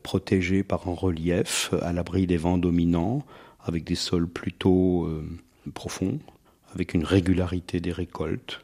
protégé 0.05 0.63
par 0.63 0.87
un 0.87 0.95
relief, 0.95 1.75
à 1.83 1.93
l'abri 1.93 2.29
des 2.29 2.37
vents 2.37 2.59
dominants, 2.59 3.27
avec 3.65 3.83
des 3.83 3.97
sols 3.97 4.29
plutôt 4.29 5.11
profonds, 5.75 6.21
avec 6.73 6.95
une 6.95 7.03
régularité 7.03 7.81
des 7.81 7.91
récoltes. 7.91 8.61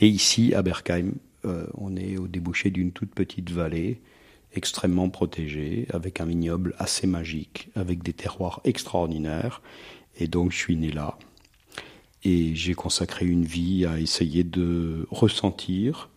Et 0.00 0.08
ici, 0.08 0.54
à 0.54 0.62
Berkheim, 0.62 1.12
euh, 1.44 1.66
on 1.74 1.96
est 1.96 2.16
au 2.16 2.26
débouché 2.26 2.70
d'une 2.70 2.92
toute 2.92 3.14
petite 3.14 3.50
vallée, 3.50 4.00
extrêmement 4.54 5.08
protégée, 5.08 5.86
avec 5.92 6.20
un 6.20 6.26
vignoble 6.26 6.74
assez 6.78 7.06
magique, 7.06 7.70
avec 7.74 8.02
des 8.02 8.12
terroirs 8.12 8.60
extraordinaires. 8.64 9.62
Et 10.18 10.28
donc, 10.28 10.52
je 10.52 10.56
suis 10.56 10.76
né 10.76 10.90
là. 10.90 11.18
Et 12.24 12.54
j'ai 12.54 12.74
consacré 12.74 13.26
une 13.26 13.44
vie 13.44 13.86
à 13.86 14.00
essayer 14.00 14.44
de 14.44 15.06
ressentir, 15.10 16.08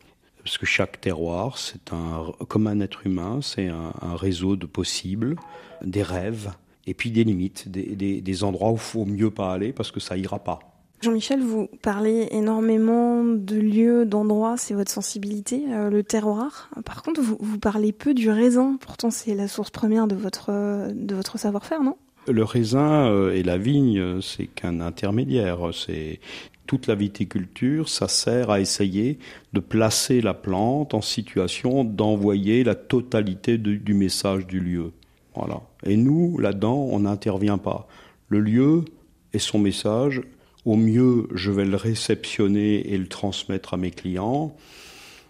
parce 0.43 0.57
que 0.57 0.65
chaque 0.65 1.01
terroir, 1.01 1.57
c'est 1.57 1.93
un, 1.93 2.31
comme 2.47 2.67
un 2.67 2.79
être 2.79 3.05
humain, 3.05 3.41
c'est 3.41 3.67
un, 3.67 4.15
réseau 4.15 4.55
de 4.55 4.65
possibles, 4.65 5.35
des 5.83 6.01
rêves, 6.01 6.51
et 6.87 6.93
puis 6.93 7.11
des 7.11 7.23
limites, 7.23 7.69
des, 7.69 8.21
des 8.21 8.43
endroits 8.43 8.71
où 8.71 8.75
il 8.75 8.79
faut 8.79 9.05
mieux 9.05 9.29
pas 9.29 9.53
aller 9.53 9.73
parce 9.73 9.91
que 9.91 9.99
ça 9.99 10.17
ira 10.17 10.39
pas. 10.39 10.68
Jean-Michel, 11.01 11.41
vous 11.41 11.69
parlez 11.81 12.27
énormément 12.31 13.23
de 13.23 13.55
lieux, 13.55 14.05
d'endroits, 14.05 14.57
c'est 14.57 14.73
votre 14.73 14.91
sensibilité, 14.91 15.63
euh, 15.69 15.89
le 15.89 16.03
terroir. 16.03 16.69
Par 16.83 17.03
contre, 17.03 17.21
vous, 17.21 17.37
vous, 17.39 17.57
parlez 17.57 17.93
peu 17.93 18.13
du 18.13 18.29
raisin, 18.29 18.77
pourtant 18.81 19.09
c'est 19.09 19.33
la 19.33 19.47
source 19.47 19.69
première 19.69 20.07
de 20.07 20.15
votre, 20.15 20.51
de 20.93 21.15
votre 21.15 21.39
savoir-faire, 21.39 21.83
non? 21.83 21.95
Le 22.27 22.43
raisin 22.43 23.09
euh, 23.09 23.33
et 23.33 23.43
la 23.43 23.57
vigne, 23.57 24.21
c'est 24.21 24.47
qu'un 24.47 24.81
intermédiaire. 24.81 25.69
C'est 25.73 26.19
toute 26.67 26.85
la 26.85 26.95
viticulture, 26.95 27.89
ça 27.89 28.07
sert 28.07 28.51
à 28.51 28.59
essayer 28.59 29.17
de 29.53 29.59
placer 29.59 30.21
la 30.21 30.33
plante 30.35 30.93
en 30.93 31.01
situation 31.01 31.83
d'envoyer 31.83 32.63
la 32.63 32.75
totalité 32.75 33.57
du 33.57 33.93
message 33.93 34.45
du 34.45 34.59
lieu. 34.59 34.91
Voilà. 35.33 35.61
Et 35.83 35.97
nous, 35.97 36.37
là-dedans, 36.37 36.87
on 36.91 36.99
n'intervient 36.99 37.57
pas. 37.57 37.87
Le 38.27 38.39
lieu 38.41 38.85
et 39.33 39.39
son 39.39 39.57
message 39.57 40.21
au 40.69 40.75
mieux, 40.75 41.27
je 41.33 41.49
vais 41.49 41.65
le 41.65 41.75
réceptionner 41.75 42.93
et 42.93 42.97
le 42.99 43.07
transmettre 43.07 43.73
à 43.73 43.77
mes 43.77 43.89
clients. 43.89 44.55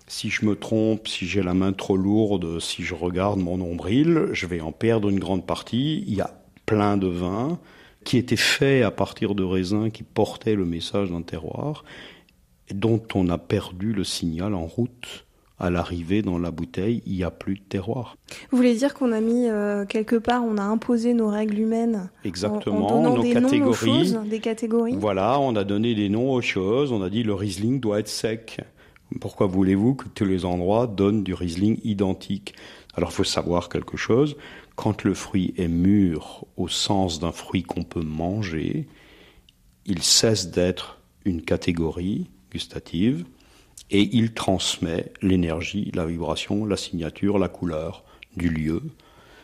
Si 0.06 0.30
je 0.30 0.46
me 0.46 0.54
trompe, 0.54 1.08
si 1.08 1.28
j'ai 1.28 1.42
la 1.42 1.54
main 1.54 1.72
trop 1.72 1.96
lourde, 1.96 2.60
si 2.60 2.84
je 2.84 2.94
regarde 2.94 3.40
mon 3.40 3.56
nombril, 3.56 4.28
je 4.34 4.48
vais 4.48 4.60
en 4.60 4.74
perdre 4.74 5.08
une 5.08 5.20
grande 5.20 5.46
partie. 5.46 6.04
Il 6.08 6.14
y 6.14 6.20
a 6.20 6.44
plein 6.66 6.98
de 6.98 7.08
vins 7.08 7.58
qui 8.04 8.18
étaient 8.18 8.36
faits 8.36 8.84
à 8.84 8.92
partir 8.92 9.34
de 9.34 9.44
raisins 9.46 9.92
qui 9.92 10.04
portaient 10.04 10.56
le 10.56 10.66
message 10.66 11.10
d'un 11.10 11.22
terroir, 11.22 11.86
dont 12.74 13.02
on 13.16 13.30
a 13.30 13.38
perdu 13.38 13.94
le 13.94 14.04
signal 14.04 14.54
en 14.54 14.66
route 14.66 15.26
à 15.60 15.70
l'arrivée 15.70 16.22
dans 16.22 16.38
la 16.40 16.52
bouteille, 16.52 17.02
il 17.06 17.14
n'y 17.14 17.24
a 17.24 17.32
plus 17.32 17.56
de 17.56 17.62
terroir. 17.62 18.16
Vous 18.50 18.58
voulez 18.58 18.76
dire 18.76 18.94
qu'on 18.94 19.12
a 19.12 19.20
mis 19.20 19.50
euh, 19.50 19.86
quelque 19.86 20.16
part, 20.16 20.44
on 20.44 20.58
a 20.58 20.64
imposé 20.64 21.14
nos 21.14 21.30
règles 21.30 21.60
humaines 21.60 22.10
Exactement, 22.24 23.02
nos 23.02 23.22
des 23.22 23.34
catégories. 23.34 24.14
Noms 24.14 24.24
des 24.24 24.40
catégories. 24.40 24.96
Voilà, 24.98 25.40
on 25.40 25.56
a 25.56 25.64
donné 25.64 25.96
des 25.96 26.10
noms 26.10 26.32
aux 26.34 26.42
choses, 26.42 26.92
on 26.92 27.02
a 27.02 27.10
dit 27.10 27.24
le 27.24 27.34
Riesling 27.34 27.80
doit 27.80 28.00
être 28.00 28.08
sec. 28.08 28.62
Pourquoi 29.20 29.48
voulez-vous 29.48 29.96
que 29.96 30.08
tous 30.08 30.26
les 30.26 30.46
endroits 30.46 30.88
donnent 30.88 31.24
du 31.24 31.34
Riesling 31.34 31.80
identique? 31.84 32.56
Alors 32.96 33.10
il 33.10 33.16
faut 33.16 33.24
savoir 33.24 33.70
quelque 33.70 33.98
chose, 33.98 34.38
quand 34.76 35.04
le 35.04 35.14
fruit 35.14 35.54
est 35.58 35.68
mûr 35.68 36.46
au 36.58 36.68
sens 36.68 37.20
d'un 37.20 37.32
fruit 37.32 37.64
qu'on 37.64 37.84
peut 37.84 38.04
manger, 38.04 38.88
il 39.86 40.04
cesse 40.04 40.52
d'être 40.52 41.00
une 41.26 41.42
catégorie 41.42 42.30
gustative 42.52 43.26
et 43.92 44.10
il 44.14 44.34
transmet 44.34 45.12
l'énergie, 45.22 45.92
la 45.94 46.06
vibration, 46.06 46.66
la 46.66 46.78
signature, 46.78 47.40
la 47.40 47.50
couleur 47.50 48.04
du 48.38 48.50
lieu. 48.50 48.82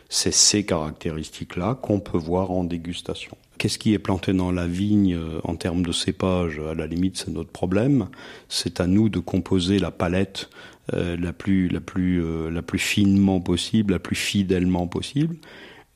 C'est 0.08 0.32
ces 0.32 0.64
caractéristiques-là 0.64 1.78
qu'on 1.82 1.98
peut 1.98 2.18
voir 2.18 2.52
en 2.52 2.62
dégustation. 2.62 3.36
Qu'est-ce 3.58 3.78
qui 3.78 3.94
est 3.94 3.98
planté 3.98 4.32
dans 4.32 4.52
la 4.52 4.66
vigne 4.66 5.14
euh, 5.14 5.40
en 5.44 5.56
termes 5.56 5.84
de 5.84 5.92
cépage 5.92 6.60
À 6.60 6.74
la 6.74 6.86
limite, 6.86 7.16
c'est 7.16 7.30
notre 7.30 7.50
problème. 7.50 8.08
C'est 8.48 8.80
à 8.80 8.86
nous 8.86 9.08
de 9.08 9.18
composer 9.18 9.78
la 9.78 9.90
palette 9.90 10.50
euh, 10.92 11.16
euh, 11.16 12.50
la 12.50 12.62
plus 12.62 12.78
finement 12.78 13.40
possible, 13.40 13.94
la 13.94 13.98
plus 13.98 14.16
fidèlement 14.16 14.86
possible. 14.86 15.36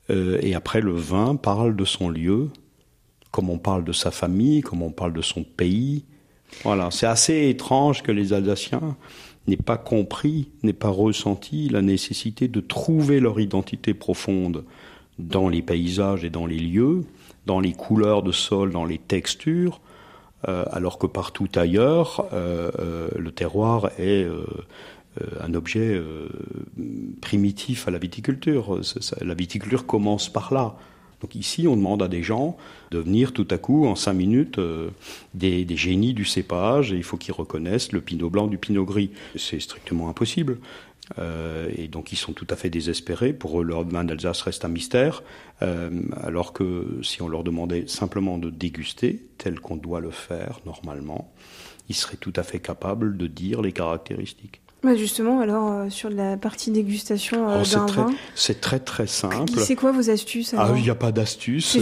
et 0.08 0.54
après, 0.56 0.80
le 0.80 0.92
vin 0.92 1.36
parle 1.36 1.76
de 1.76 1.84
son 1.84 2.08
lieu, 2.08 2.48
comme 3.30 3.48
on 3.48 3.58
parle 3.58 3.84
de 3.84 3.92
sa 3.92 4.10
famille, 4.10 4.60
comme 4.62 4.82
on 4.82 4.90
parle 4.90 5.12
de 5.12 5.22
son 5.22 5.44
pays, 5.44 6.04
voilà, 6.64 6.90
c'est 6.90 7.06
assez 7.06 7.48
étrange 7.48 8.02
que 8.02 8.12
les 8.12 8.32
Alsaciens 8.32 8.96
n'aient 9.46 9.56
pas 9.56 9.78
compris, 9.78 10.50
n'aient 10.62 10.72
pas 10.72 10.90
ressenti 10.90 11.68
la 11.68 11.82
nécessité 11.82 12.48
de 12.48 12.60
trouver 12.60 13.20
leur 13.20 13.40
identité 13.40 13.94
profonde 13.94 14.64
dans 15.18 15.48
les 15.48 15.62
paysages 15.62 16.24
et 16.24 16.30
dans 16.30 16.46
les 16.46 16.58
lieux, 16.58 17.04
dans 17.46 17.60
les 17.60 17.72
couleurs 17.72 18.22
de 18.22 18.32
sol, 18.32 18.70
dans 18.70 18.84
les 18.84 18.98
textures, 18.98 19.80
euh, 20.48 20.64
alors 20.70 20.98
que 20.98 21.06
partout 21.06 21.48
ailleurs, 21.54 22.26
euh, 22.32 22.70
euh, 22.78 23.08
le 23.16 23.30
terroir 23.30 23.90
est 23.98 24.26
un 25.40 25.54
objet 25.54 26.00
primitif 27.20 27.88
à 27.88 27.90
la 27.90 27.98
viticulture. 27.98 28.80
La 29.20 29.34
viticulture 29.34 29.84
commence 29.84 30.28
par 30.28 30.54
là. 30.54 30.76
Donc 31.20 31.34
ici, 31.34 31.68
on 31.68 31.76
demande 31.76 32.02
à 32.02 32.08
des 32.08 32.22
gens 32.22 32.56
de 32.90 32.98
venir 32.98 33.32
tout 33.32 33.46
à 33.50 33.58
coup, 33.58 33.86
en 33.86 33.94
cinq 33.94 34.14
minutes, 34.14 34.58
euh, 34.58 34.90
des, 35.34 35.66
génies 35.76 36.14
du 36.14 36.24
cépage, 36.24 36.92
et 36.92 36.96
il 36.96 37.02
faut 37.02 37.16
qu'ils 37.16 37.34
reconnaissent 37.34 37.92
le 37.92 38.00
pinot 38.00 38.30
blanc 38.30 38.46
du 38.46 38.58
pinot 38.58 38.84
gris. 38.84 39.10
C'est 39.36 39.60
strictement 39.60 40.08
impossible. 40.08 40.58
Euh, 41.18 41.68
et 41.76 41.88
donc 41.88 42.12
ils 42.12 42.16
sont 42.16 42.32
tout 42.32 42.46
à 42.50 42.56
fait 42.56 42.70
désespérés. 42.70 43.32
Pour 43.32 43.60
eux, 43.60 43.64
leur 43.64 43.84
vin 43.84 44.04
d'Alsace 44.04 44.42
reste 44.42 44.64
un 44.64 44.68
mystère, 44.68 45.22
euh, 45.62 45.90
alors 46.22 46.52
que 46.52 47.00
si 47.02 47.20
on 47.20 47.28
leur 47.28 47.44
demandait 47.44 47.86
simplement 47.86 48.38
de 48.38 48.48
déguster, 48.48 49.22
tel 49.36 49.60
qu'on 49.60 49.76
doit 49.76 50.00
le 50.00 50.10
faire 50.10 50.60
normalement, 50.66 51.32
ils 51.88 51.96
seraient 51.96 52.16
tout 52.16 52.32
à 52.36 52.42
fait 52.42 52.60
capables 52.60 53.16
de 53.16 53.26
dire 53.26 53.60
les 53.60 53.72
caractéristiques. 53.72 54.60
Bah 54.82 54.96
justement, 54.96 55.40
alors 55.40 55.70
euh, 55.70 55.90
sur 55.90 56.08
la 56.08 56.38
partie 56.38 56.70
dégustation 56.70 57.50
euh, 57.50 57.62
d'un 57.64 57.84
vin, 57.84 58.06
c'est 58.34 58.62
très 58.62 58.80
très 58.80 59.06
simple. 59.06 59.52
C'est 59.58 59.76
quoi 59.76 59.92
vos 59.92 60.08
astuces 60.08 60.54
Ah, 60.56 60.72
il 60.74 60.82
n'y 60.82 60.90
a 60.90 60.94
pas 60.94 61.12
d'astuces. 61.12 61.76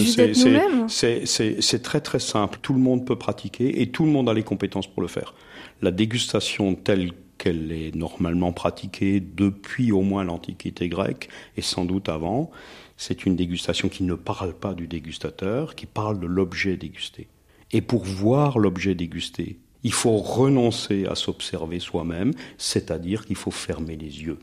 C'est 0.89 1.83
très 1.83 2.01
très 2.01 2.19
simple. 2.19 2.59
Tout 2.61 2.75
le 2.75 2.81
monde 2.81 3.07
peut 3.07 3.17
pratiquer 3.17 3.83
et 3.83 3.91
tout 3.91 4.05
le 4.05 4.11
monde 4.11 4.29
a 4.29 4.35
les 4.35 4.43
compétences 4.43 4.89
pour 4.89 5.03
le 5.03 5.09
faire. 5.09 5.35
La 5.81 5.93
dégustation 5.93 6.75
telle 6.75 7.13
qu'elle 7.39 7.71
est 7.71 7.95
normalement 7.95 8.53
pratiquée 8.53 9.21
depuis 9.21 9.93
au 9.93 10.03
moins 10.03 10.25
l'Antiquité 10.25 10.89
grecque 10.89 11.29
et 11.57 11.63
sans 11.63 11.85
doute 11.85 12.09
avant, 12.09 12.51
c'est 12.97 13.27
une 13.27 13.37
dégustation 13.37 13.89
qui 13.89 14.03
ne 14.03 14.15
parle 14.15 14.55
pas 14.55 14.75
du 14.75 14.89
dégustateur, 14.89 15.77
qui 15.77 15.87
parle 15.87 16.19
de 16.19 16.27
l'objet 16.27 16.77
dégusté. 16.77 17.29
Et 17.71 17.81
pour 17.81 18.03
voir 18.03 18.59
l'objet 18.59 18.97
dégusté, 18.97 19.61
il 19.83 19.93
faut 19.93 20.17
renoncer 20.17 21.07
à 21.07 21.15
s'observer 21.15 21.79
soi-même, 21.79 22.33
c'est-à-dire 22.57 23.25
qu'il 23.27 23.37
faut 23.37 23.51
fermer 23.51 23.97
les 23.97 24.23
yeux. 24.23 24.39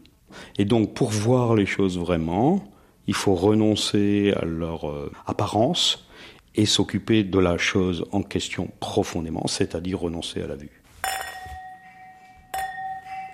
Et 0.58 0.66
donc 0.66 0.94
pour 0.94 1.10
voir 1.10 1.56
les 1.56 1.66
choses 1.66 1.98
vraiment, 1.98 2.64
il 3.08 3.14
faut 3.14 3.36
renoncer 3.36 4.34
à 4.36 4.46
leur 4.46 4.90
euh, 4.90 5.12
apparence 5.28 6.08
et 6.56 6.66
s'occuper 6.66 7.24
de 7.24 7.40
la 7.40 7.58
chose 7.58 8.06
en 8.12 8.24
question 8.24 8.72
profondément, 8.80 9.48
c'est-à-dire 9.48 10.00
renoncer 10.00 10.42
à 10.42 10.48
la 10.48 10.56
vue. 10.56 10.82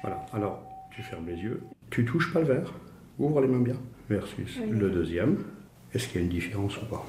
Voilà, 0.02 0.26
alors 0.34 0.62
tu 0.94 1.04
fermes 1.04 1.28
les 1.28 1.38
yeux, 1.38 1.62
tu 1.90 2.04
touches 2.06 2.34
pas 2.34 2.40
le 2.40 2.48
verre, 2.48 2.74
ouvre 3.20 3.42
les 3.42 3.48
mains 3.48 3.62
bien, 3.62 3.78
versus 4.10 4.60
le 4.70 4.90
deuxième. 4.90 5.38
Est-ce 5.94 6.08
qu'il 6.08 6.22
y 6.22 6.24
a 6.24 6.26
une 6.26 6.32
différence 6.32 6.78
ou 6.82 6.86
pas? 6.86 7.06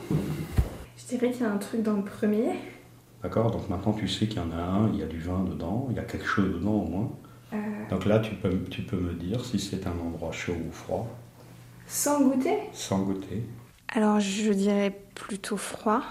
Je 0.96 1.16
dirais 1.16 1.30
qu'il 1.30 1.42
y 1.42 1.44
a 1.44 1.52
un 1.52 1.58
truc 1.58 1.82
dans 1.82 1.96
le 1.96 2.04
premier. 2.04 2.50
D'accord 3.22 3.50
Donc 3.50 3.68
maintenant 3.68 3.92
tu 3.92 4.08
sais 4.08 4.26
qu'il 4.26 4.38
y 4.38 4.40
en 4.40 4.50
a 4.50 4.60
un, 4.60 4.88
il 4.92 4.98
y 4.98 5.02
a 5.02 5.06
du 5.06 5.20
vin 5.20 5.44
dedans, 5.44 5.86
il 5.90 5.96
y 5.96 6.00
a 6.00 6.04
quelque 6.04 6.26
chose 6.26 6.52
dedans 6.54 6.72
au 6.72 6.88
moins. 6.88 7.10
Euh. 7.52 7.56
Donc 7.90 8.04
là 8.04 8.18
tu 8.18 8.34
peux, 8.34 8.62
tu 8.70 8.82
peux 8.82 8.96
me 8.96 9.12
dire 9.12 9.44
si 9.44 9.58
c'est 9.58 9.86
un 9.86 9.98
endroit 9.98 10.32
chaud 10.32 10.56
ou 10.68 10.72
froid. 10.72 11.08
Sans 11.86 12.20
goûter? 12.22 12.58
Sans 12.72 13.02
goûter. 13.02 13.44
Alors 13.88 14.18
je 14.20 14.52
dirais 14.52 14.98
plutôt 15.14 15.56
froid. 15.56 16.02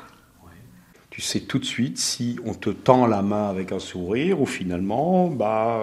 Tu 1.09 1.19
sais 1.19 1.41
tout 1.41 1.59
de 1.59 1.65
suite 1.65 1.97
si 1.97 2.39
on 2.45 2.53
te 2.53 2.69
tend 2.69 3.05
la 3.05 3.21
main 3.21 3.49
avec 3.49 3.73
un 3.73 3.79
sourire 3.79 4.39
ou 4.39 4.45
finalement, 4.45 5.27
bah. 5.27 5.81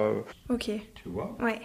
Ok. 0.49 0.71
Tu 0.95 1.09
vois? 1.11 1.37
Ouais. 1.39 1.61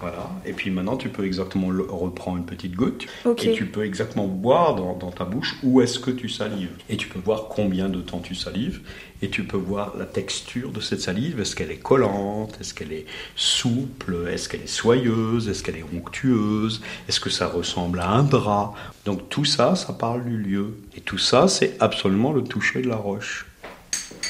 Voilà. 0.00 0.28
Et 0.44 0.52
puis 0.52 0.70
maintenant, 0.70 0.96
tu 0.96 1.08
peux 1.08 1.24
exactement 1.24 1.68
reprendre 1.68 2.36
une 2.36 2.44
petite 2.44 2.74
goutte 2.74 3.06
et 3.42 3.52
tu 3.52 3.64
peux 3.66 3.84
exactement 3.84 4.26
boire 4.26 4.74
dans, 4.74 5.10
ta 5.10 5.24
bouche 5.24 5.56
où 5.62 5.80
est-ce 5.80 5.98
que 5.98 6.10
tu 6.10 6.28
salives. 6.28 6.70
Et 6.90 6.96
tu 6.96 7.08
peux 7.08 7.18
voir 7.18 7.48
combien 7.48 7.88
de 7.88 8.00
temps 8.00 8.20
tu 8.20 8.34
salives 8.34 8.80
et 9.22 9.30
tu 9.30 9.44
peux 9.44 9.56
voir 9.56 9.96
la 9.96 10.04
texture 10.04 10.70
de 10.70 10.80
cette 10.80 11.00
salive. 11.00 11.40
Est-ce 11.40 11.56
qu'elle 11.56 11.70
est 11.70 11.78
collante? 11.78 12.58
Est-ce 12.60 12.74
qu'elle 12.74 12.92
est 12.92 13.06
souple? 13.36 14.28
Est-ce 14.30 14.50
qu'elle 14.50 14.62
est 14.62 14.66
soyeuse? 14.66 15.48
Est-ce 15.48 15.62
qu'elle 15.62 15.76
est 15.76 15.86
onctueuse? 15.96 16.82
Est-ce 17.08 17.20
que 17.20 17.30
ça 17.30 17.46
ressemble 17.46 18.00
à 18.00 18.10
un 18.10 18.22
drap? 18.22 18.74
Donc 19.06 19.30
tout 19.30 19.46
ça, 19.46 19.76
ça 19.76 19.94
parle 19.94 20.24
du 20.24 20.36
lieu. 20.36 20.74
Et 20.94 21.00
tout 21.00 21.18
ça, 21.18 21.48
c'est 21.48 21.76
absolument 21.80 22.32
le 22.32 22.44
toucher 22.44 22.82
de 22.82 22.88
la 22.88 22.96
roche. 22.96 23.46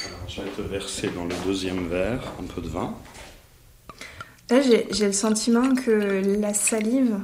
Alors, 0.05 0.29
je 0.29 0.41
vais 0.41 0.49
te 0.49 0.61
verser 0.61 1.09
dans 1.09 1.25
le 1.25 1.35
deuxième 1.45 1.89
verre 1.89 2.21
un 2.39 2.45
peu 2.45 2.61
de 2.61 2.69
vin. 2.69 2.95
Là, 4.49 4.61
j'ai 4.61 5.05
le 5.05 5.11
sentiment 5.13 5.73
que 5.75 5.91
la 6.39 6.53
salive, 6.53 7.17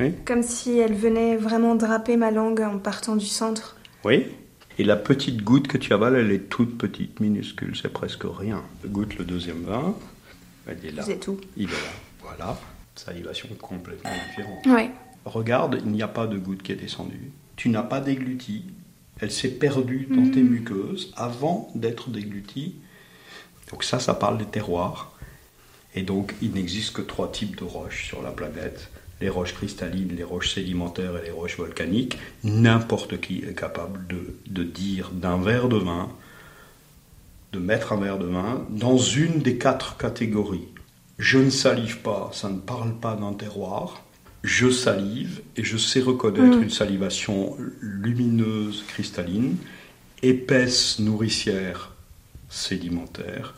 Oui. 0.00 0.12
comme 0.24 0.42
si 0.42 0.76
elle 0.78 0.94
venait 0.94 1.36
vraiment 1.36 1.74
draper 1.76 2.16
ma 2.16 2.30
langue 2.30 2.60
en 2.62 2.78
partant 2.78 3.16
du 3.16 3.26
centre. 3.26 3.76
Oui. 4.04 4.26
Et 4.78 4.84
la 4.84 4.96
petite 4.96 5.42
goutte 5.42 5.68
que 5.68 5.76
tu 5.78 5.92
avales, 5.92 6.16
elle 6.16 6.32
est 6.32 6.48
toute 6.48 6.78
petite, 6.78 7.20
minuscule, 7.20 7.76
c'est 7.80 7.92
presque 7.92 8.24
rien. 8.24 8.62
Goûte 8.86 9.18
le 9.18 9.24
deuxième 9.24 9.62
vin. 9.62 9.94
Il 10.68 10.86
est 10.88 10.92
là. 10.92 11.02
C'est 11.04 11.20
tout. 11.20 11.38
Il 11.56 11.64
est 11.64 11.72
là. 11.72 11.92
Voilà. 12.22 12.58
Salivation 12.94 13.48
complètement 13.60 14.10
différente. 14.28 14.66
Ouais. 14.66 14.90
Regarde, 15.24 15.80
il 15.84 15.90
n'y 15.92 16.02
a 16.02 16.08
pas 16.08 16.26
de 16.26 16.38
goutte 16.38 16.62
qui 16.62 16.72
est 16.72 16.76
descendue. 16.76 17.30
Tu 17.56 17.68
n'as 17.68 17.82
pas 17.82 18.00
dégluti. 18.00 18.64
Elle 19.20 19.30
s'est 19.30 19.50
perdue 19.50 20.06
dans 20.10 20.30
tes 20.30 20.42
muqueuses 20.42 21.12
avant 21.16 21.70
d'être 21.74 22.08
déglutie. 22.08 22.76
Donc 23.70 23.84
ça, 23.84 23.98
ça 24.00 24.14
parle 24.14 24.38
des 24.38 24.46
terroirs. 24.46 25.09
Et 25.94 26.02
donc, 26.02 26.34
il 26.40 26.52
n'existe 26.52 26.92
que 26.92 27.02
trois 27.02 27.30
types 27.30 27.56
de 27.56 27.64
roches 27.64 28.06
sur 28.06 28.22
la 28.22 28.30
planète. 28.30 28.90
Les 29.20 29.28
roches 29.28 29.54
cristallines, 29.54 30.14
les 30.16 30.24
roches 30.24 30.54
sédimentaires 30.54 31.16
et 31.18 31.26
les 31.26 31.30
roches 31.30 31.58
volcaniques. 31.58 32.18
N'importe 32.44 33.20
qui 33.20 33.38
est 33.38 33.58
capable 33.58 34.06
de, 34.06 34.34
de 34.46 34.62
dire 34.62 35.10
d'un 35.10 35.36
verre 35.36 35.68
de 35.68 35.76
vin, 35.76 36.08
de 37.52 37.58
mettre 37.58 37.92
un 37.92 37.96
verre 37.96 38.18
de 38.18 38.26
vin 38.26 38.66
dans 38.70 38.96
une 38.96 39.40
des 39.40 39.58
quatre 39.58 39.96
catégories. 39.96 40.68
Je 41.18 41.38
ne 41.38 41.50
salive 41.50 41.98
pas, 41.98 42.30
ça 42.32 42.48
ne 42.48 42.58
parle 42.58 42.94
pas 42.94 43.14
d'un 43.14 43.34
terroir. 43.34 44.02
Je 44.42 44.70
salive 44.70 45.42
et 45.56 45.64
je 45.64 45.76
sais 45.76 46.00
reconnaître 46.00 46.56
une 46.56 46.70
salivation 46.70 47.56
lumineuse, 47.82 48.84
cristalline, 48.88 49.56
épaisse, 50.22 50.98
nourricière, 50.98 51.92
sédimentaire, 52.48 53.54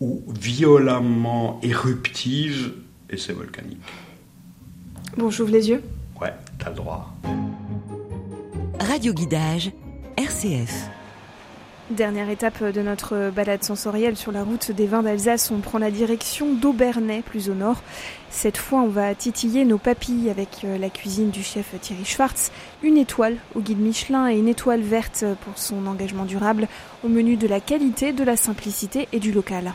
ou 0.00 0.22
violemment 0.28 1.60
éruptive, 1.62 2.72
et 3.10 3.16
c'est 3.16 3.32
volcanique. 3.34 3.78
Bon, 5.16 5.30
j'ouvre 5.30 5.52
les 5.52 5.68
yeux. 5.68 5.82
Ouais, 6.20 6.32
t'as 6.58 6.70
le 6.70 6.76
droit. 6.76 7.14
Radio 8.80 9.12
Guidage, 9.12 9.70
RCF. 10.16 10.90
Dernière 11.90 12.30
étape 12.30 12.62
de 12.62 12.82
notre 12.82 13.30
balade 13.34 13.64
sensorielle 13.64 14.16
sur 14.16 14.30
la 14.30 14.44
route 14.44 14.70
des 14.70 14.86
vins 14.86 15.02
d'Alsace, 15.02 15.50
on 15.50 15.58
prend 15.58 15.78
la 15.78 15.90
direction 15.90 16.54
d'Aubernay, 16.54 17.20
plus 17.20 17.50
au 17.50 17.54
nord. 17.54 17.82
Cette 18.30 18.58
fois, 18.58 18.80
on 18.82 18.88
va 18.88 19.12
titiller 19.16 19.64
nos 19.64 19.76
papilles 19.76 20.30
avec 20.30 20.60
euh, 20.64 20.78
la 20.78 20.88
cuisine 20.88 21.30
du 21.30 21.42
chef 21.42 21.74
Thierry 21.80 22.04
Schwartz, 22.04 22.52
une 22.84 22.96
étoile 22.96 23.38
au 23.56 23.60
guide 23.60 23.80
Michelin 23.80 24.28
et 24.28 24.38
une 24.38 24.46
étoile 24.46 24.82
verte 24.82 25.24
pour 25.42 25.58
son 25.58 25.84
engagement 25.88 26.26
durable 26.26 26.68
au 27.02 27.08
menu 27.08 27.36
de 27.36 27.48
la 27.48 27.58
qualité, 27.58 28.12
de 28.12 28.22
la 28.22 28.36
simplicité 28.36 29.08
et 29.12 29.18
du 29.18 29.32
local. 29.32 29.74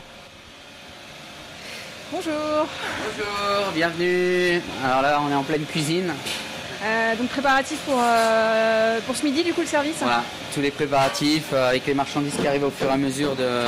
Bonjour 2.12 2.32
Bonjour, 2.34 3.72
bienvenue. 3.74 4.62
Alors 4.84 5.02
là, 5.02 5.20
on 5.26 5.30
est 5.30 5.34
en 5.34 5.42
pleine 5.42 5.64
cuisine. 5.64 6.14
Euh, 6.84 7.16
Donc 7.16 7.28
préparatif 7.28 7.78
pour, 7.80 7.98
euh, 8.00 9.00
pour 9.04 9.16
ce 9.16 9.24
midi, 9.24 9.42
du 9.42 9.52
coup, 9.52 9.62
le 9.62 9.66
service 9.66 9.96
Voilà, 9.98 10.22
tous 10.54 10.60
les 10.60 10.70
préparatifs 10.70 11.48
euh, 11.52 11.70
avec 11.70 11.84
les 11.84 11.94
marchandises 11.94 12.34
qui 12.40 12.46
arrivent 12.46 12.64
au 12.64 12.70
fur 12.70 12.88
et 12.88 12.92
à 12.92 12.96
mesure 12.96 13.34
de 13.34 13.64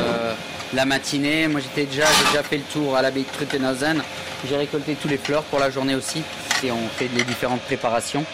la 0.73 0.85
matinée. 0.85 1.49
Moi, 1.49 1.61
j'étais 1.61 1.87
déjà, 1.87 2.04
j'ai 2.04 2.26
déjà 2.30 2.45
fait 2.45 2.59
le 2.59 2.62
tour 2.64 2.97
à 2.97 3.02
l'abbaye 3.02 3.25
de 3.25 3.28
Truttenhausen. 3.30 4.02
J'ai 4.49 4.57
récolté 4.57 4.95
tous 4.95 5.09
les 5.09 5.18
fleurs 5.18 5.42
pour 5.45 5.59
la 5.59 5.71
journée 5.71 5.97
aussi. 5.97 6.23
Et 6.62 6.71
on 6.71 6.88
fait 6.97 7.09
les 7.16 7.25
différentes 7.25 7.62
préparations 7.62 8.25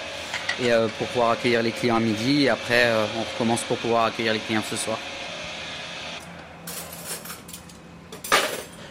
et 0.62 0.70
pour 0.98 1.06
pouvoir 1.08 1.30
accueillir 1.32 1.62
les 1.62 1.72
clients 1.72 1.96
à 1.96 2.00
midi. 2.00 2.44
Et 2.44 2.48
après, 2.50 2.90
on 3.18 3.22
recommence 3.34 3.60
pour 3.62 3.76
pouvoir 3.78 4.06
accueillir 4.06 4.32
les 4.32 4.38
clients 4.38 4.62
ce 4.68 4.76
soir. 4.76 4.98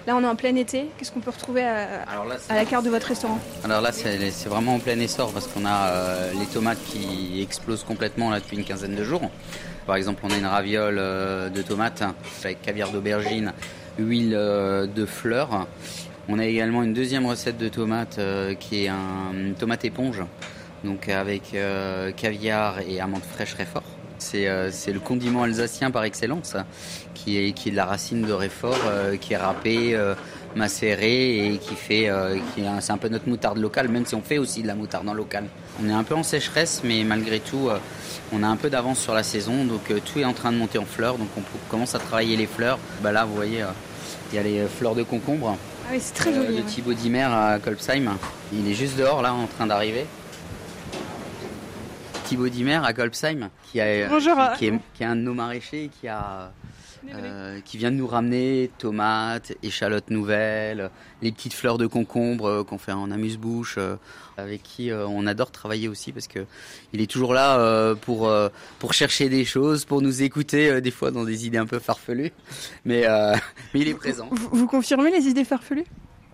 Là, 0.06 0.16
on 0.18 0.22
est 0.24 0.28
en 0.28 0.36
plein 0.36 0.56
été. 0.56 0.88
Qu'est-ce 0.98 1.12
qu'on 1.12 1.22
peut 1.22 1.32
retrouver 1.32 1.64
à, 1.64 2.04
Alors 2.04 2.26
là, 2.26 2.36
à 2.50 2.56
la 2.56 2.66
carte 2.66 2.84
de 2.84 2.90
votre 2.90 3.08
restaurant? 3.08 3.40
Alors 3.64 3.82
là, 3.82 3.92
c'est 3.94 4.48
vraiment 4.50 4.76
en 4.76 4.80
plein 4.80 5.00
essor 5.00 5.32
parce 5.32 5.48
qu'on 5.48 5.66
a 5.66 5.88
euh, 5.88 6.32
les 6.38 6.46
tomates 6.46 6.84
qui 6.86 7.42
explosent 7.42 7.84
complètement 7.86 8.30
là 8.30 8.40
depuis 8.40 8.58
une 8.58 8.66
quinzaine 8.66 8.96
de 8.96 9.04
jours. 9.04 9.32
Par 9.86 9.96
exemple, 9.96 10.22
on 10.24 10.32
a 10.32 10.38
une 10.38 10.46
raviole 10.46 10.98
euh, 11.00 11.50
de 11.50 11.62
tomates 11.62 12.04
avec 12.44 12.62
caviar 12.62 12.92
d'aubergine, 12.92 13.54
huile 13.98 14.36
euh, 14.36 14.88
de 14.88 15.06
fleurs. 15.06 15.68
On 16.28 16.40
a 16.40 16.46
également 16.46 16.84
une 16.84 16.94
deuxième 16.94 17.26
recette 17.26 17.58
de 17.58 17.68
tomates 17.68 18.20
qui 18.60 18.86
est 18.86 18.88
un, 18.88 19.34
une 19.34 19.56
tomate 19.56 19.84
éponge, 19.84 20.22
donc 20.86 21.10
avec 21.10 21.54
caviar 22.16 22.80
et 22.80 23.02
amandes 23.02 23.24
fraîches. 23.24 23.56
C'est 23.58 23.64
euh, 23.76 23.82
c'est 24.24 24.92
le 24.94 25.00
condiment 25.00 25.44
alsacien 25.44 25.92
par 25.92 26.04
excellence, 26.04 26.56
qui 27.14 27.38
est, 27.38 27.52
qui 27.52 27.70
est 27.70 27.72
de 27.72 27.78
la 27.78 27.86
racine 27.86 28.22
de 28.24 28.34
Réfort, 28.34 28.78
euh, 28.88 29.18
qui 29.18 29.34
est 29.34 29.38
râpée, 29.38 29.96
euh, 29.96 30.16
macérée 30.56 31.54
et 31.54 31.58
qui 31.58 31.76
fait, 31.76 32.10
euh, 32.10 32.38
qui 32.54 32.62
est 32.62 32.68
un- 32.68 32.80
c'est 32.80 32.92
un 32.94 32.98
peu 32.98 33.10
notre 33.10 33.28
moutarde 33.28 33.58
locale, 33.58 33.88
même 33.90 34.06
si 34.06 34.16
on 34.16 34.22
fait 34.22 34.38
aussi 34.38 34.62
de 34.62 34.68
la 34.68 34.76
moutarde 34.76 35.08
en 35.10 35.14
local. 35.14 35.46
On 35.84 35.90
est 35.90 35.94
un 35.94 36.04
peu 36.04 36.16
en 36.16 36.24
sécheresse, 36.24 36.82
mais 36.84 37.04
malgré 37.04 37.40
tout, 37.40 37.70
euh, 37.70 37.78
on 38.32 38.44
a 38.44 38.48
un 38.48 38.56
peu 38.56 38.70
d'avance 38.70 39.00
sur 39.00 39.14
la 39.14 39.24
saison, 39.24 39.66
donc 39.66 39.90
euh, 39.92 40.00
tout 40.00 40.20
est 40.20 40.26
en 40.26 40.34
train 40.34 40.52
de 40.52 40.58
monter 40.58 40.78
en 40.78 40.86
fleurs, 40.86 41.18
donc 41.18 41.28
on 41.38 41.42
commence 41.70 41.96
à 41.96 42.00
travailler 42.00 42.38
les 42.38 42.46
fleurs. 42.48 42.78
Bah 43.02 43.12
là, 43.12 43.26
vous 43.26 43.34
voyez, 43.36 43.64
euh, 43.64 43.68
il 44.32 44.36
y 44.36 44.40
a 44.40 44.44
les 44.44 44.60
euh, 44.60 44.68
fleurs 44.68 44.96
de 44.96 45.04
concombre 45.04 45.58
Ah 45.86 45.90
oui, 45.92 45.98
c'est 46.00 46.14
très 46.14 46.30
euh, 46.32 46.46
joli. 46.46 46.58
de. 46.58 46.62
Thibaut 46.62 46.94
Dimer 46.94 47.24
à 47.24 47.60
Kolbsheim. 47.64 48.12
Il 48.54 48.70
est 48.70 48.76
juste 48.76 48.96
dehors 48.98 49.22
là, 49.24 49.34
en 49.34 49.48
train 49.48 49.66
d'arriver. 49.68 50.06
Thibaut 52.34 52.50
Dimer 52.50 52.80
à 52.84 52.94
Kolbsheim, 52.94 53.52
qui, 53.72 53.80
a, 53.80 54.10
Bonjour. 54.10 54.36
qui, 54.54 54.58
qui 54.58 54.66
est, 54.66 54.80
qui 54.96 55.04
est 55.04 55.06
un 55.06 55.16
de 55.16 55.22
nos 55.22 55.36
maraîchers, 55.36 55.92
qui 56.02 56.08
a 56.08 56.52
euh, 57.14 57.60
qui 57.64 57.78
vient 57.78 57.92
de 57.92 57.96
nous 57.98 58.08
ramener 58.08 58.72
tomates, 58.80 59.54
échalotes 59.62 60.10
nouvelles, 60.10 60.90
les 61.22 61.32
petites 61.32 61.54
fleurs 61.54 61.78
de 61.78 61.86
concombre 61.86 62.46
euh, 62.46 62.64
qu'on 62.64 62.80
fait 62.80 62.92
en 62.92 63.12
amuse-bouche, 63.12 63.76
euh, 63.78 63.98
avec 64.38 64.64
qui 64.64 64.90
euh, 64.90 65.06
on 65.06 65.28
adore 65.28 65.52
travailler 65.52 65.88
aussi 65.88 66.12
parce 66.12 66.28
que 66.28 66.40
il 66.92 67.02
est 67.02 67.12
toujours 67.12 67.36
là 67.36 67.60
euh, 67.60 67.94
pour 67.94 68.28
euh, 68.28 68.50
pour 68.80 68.94
chercher 68.94 69.30
des 69.30 69.46
choses, 69.46 69.86
pour 69.86 70.02
nous 70.02 70.24
écouter 70.24 70.72
euh, 70.72 70.82
des 70.82 70.90
fois 70.90 71.12
dans 71.12 71.26
des 71.26 71.46
idées 71.46 71.60
un 71.60 71.68
peu 71.68 71.78
farfelues, 71.78 72.32
mais 72.84 73.06
euh, 73.06 73.36
mais 73.76 73.82
il 73.82 73.88
est 73.90 73.94
présent. 73.94 74.28
Vous, 74.32 74.50
vous 74.52 74.66
confirmez 74.68 75.12
les 75.12 75.28
idées 75.28 75.46
farfelues? 75.46 75.86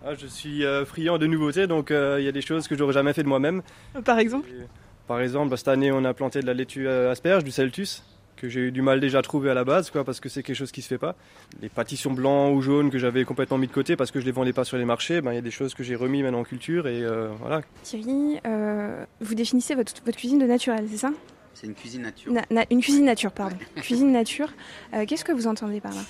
Ah, 0.05 0.15
je 0.15 0.27
suis 0.27 0.63
euh, 0.63 0.85
friand 0.85 1.17
de 1.17 1.25
nouveautés, 1.27 1.67
donc 1.67 1.91
euh, 1.91 2.17
il 2.21 2.25
y 2.25 2.29
a 2.29 2.31
des 2.31 2.41
choses 2.41 2.69
que 2.69 2.77
j'aurais 2.77 2.93
jamais 2.93 3.11
fait 3.11 3.23
de 3.23 3.27
moi-même. 3.27 3.61
Par 4.05 4.17
exemple? 4.17 4.47
Et, 4.49 4.65
Par 5.09 5.21
exemple, 5.21 5.57
cette 5.57 5.67
année, 5.67 5.91
on 5.91 6.05
a 6.05 6.13
planté 6.13 6.39
de 6.39 6.45
la 6.45 6.53
laitue 6.53 6.87
asperge, 6.87 7.43
du 7.43 7.49
celtus, 7.49 8.03
que 8.37 8.47
j'ai 8.47 8.59
eu 8.59 8.71
du 8.71 8.83
mal 8.83 8.99
déjà 8.99 9.17
à 9.17 9.21
trouver 9.23 9.49
à 9.49 9.55
la 9.55 9.63
base, 9.63 9.89
quoi, 9.89 10.03
parce 10.03 10.19
que 10.19 10.29
c'est 10.29 10.43
quelque 10.43 10.55
chose 10.55 10.71
qui 10.71 10.83
se 10.83 10.87
fait 10.87 10.99
pas. 10.99 11.15
Les 11.63 11.67
pâtissons 11.67 12.11
blancs 12.11 12.55
ou 12.55 12.61
jaunes 12.61 12.91
que 12.91 12.99
j'avais 12.99 13.25
complètement 13.25 13.57
mis 13.57 13.65
de 13.65 13.71
côté 13.71 13.95
parce 13.95 14.11
que 14.11 14.19
je 14.19 14.25
les 14.25 14.31
vendais 14.31 14.53
pas 14.53 14.65
sur 14.65 14.77
les 14.77 14.85
marchés, 14.85 15.19
ben, 15.21 15.31
il 15.31 15.35
y 15.35 15.39
a 15.39 15.41
des 15.41 15.49
choses 15.49 15.73
que 15.73 15.81
j'ai 15.81 15.95
remis 15.95 16.21
maintenant 16.21 16.41
en 16.41 16.43
culture 16.43 16.87
et 16.87 17.01
euh, 17.03 17.29
voilà. 17.39 17.61
Thierry, 17.81 18.39
euh, 18.45 19.03
vous 19.19 19.33
définissez 19.33 19.73
votre, 19.73 19.93
votre 20.05 20.17
cuisine 20.17 20.37
de 20.37 20.45
naturel, 20.45 20.85
c'est 20.91 20.97
ça? 20.97 21.09
C'est 21.55 21.65
une 21.65 21.73
cuisine 21.73 22.03
nature. 22.03 22.31
Na- 22.31 22.45
na- 22.51 22.65
Une 22.69 22.79
cuisine 22.79 23.03
nature, 23.05 23.31
pardon. 23.31 23.57
cuisine 23.77 24.11
nature. 24.11 24.53
Euh, 24.93 25.05
Qu'est-ce 25.07 25.25
que 25.25 25.31
vous 25.31 25.47
entendez 25.47 25.81
par 25.81 25.91
là? 25.95 26.01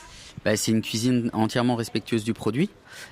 Bah, 0.46 0.56
c'est 0.56 0.72
une 0.72 0.82
cuisine 0.82 1.30
entièrement 1.34 1.76
respectueuse 1.76 2.24
du 2.24 2.34
produit 2.34 2.70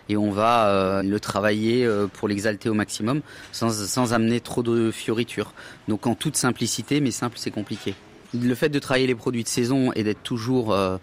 et 0.09 0.15
on 0.17 0.31
va 0.31 0.67
euh, 0.69 1.03
le 1.03 1.19
travailler 1.19 1.85
euh, 1.85 2.07
pour 2.07 2.27
l'exalter 2.27 2.69
au 2.69 2.73
maximum 2.73 3.21
sans, 3.51 3.69
sans 3.69 4.13
amener 4.13 4.39
trop 4.39 4.63
de 4.63 4.91
fioritures. 4.91 5.53
Donc 5.87 6.07
en 6.07 6.15
toute 6.15 6.37
simplicité, 6.37 7.01
mais 7.01 7.11
simple 7.11 7.37
c'est 7.37 7.51
compliqué. 7.51 7.95
Le 8.33 8.55
fait 8.55 8.67
de 8.69 8.79
travailler 8.79 9.07
les 9.07 9.15
produits 9.15 9.43
de 9.43 9.47
saison 9.47 9.93
et 9.93 10.03
d'être 10.03 10.21
toujours 10.21 10.73
euh, 10.73 10.97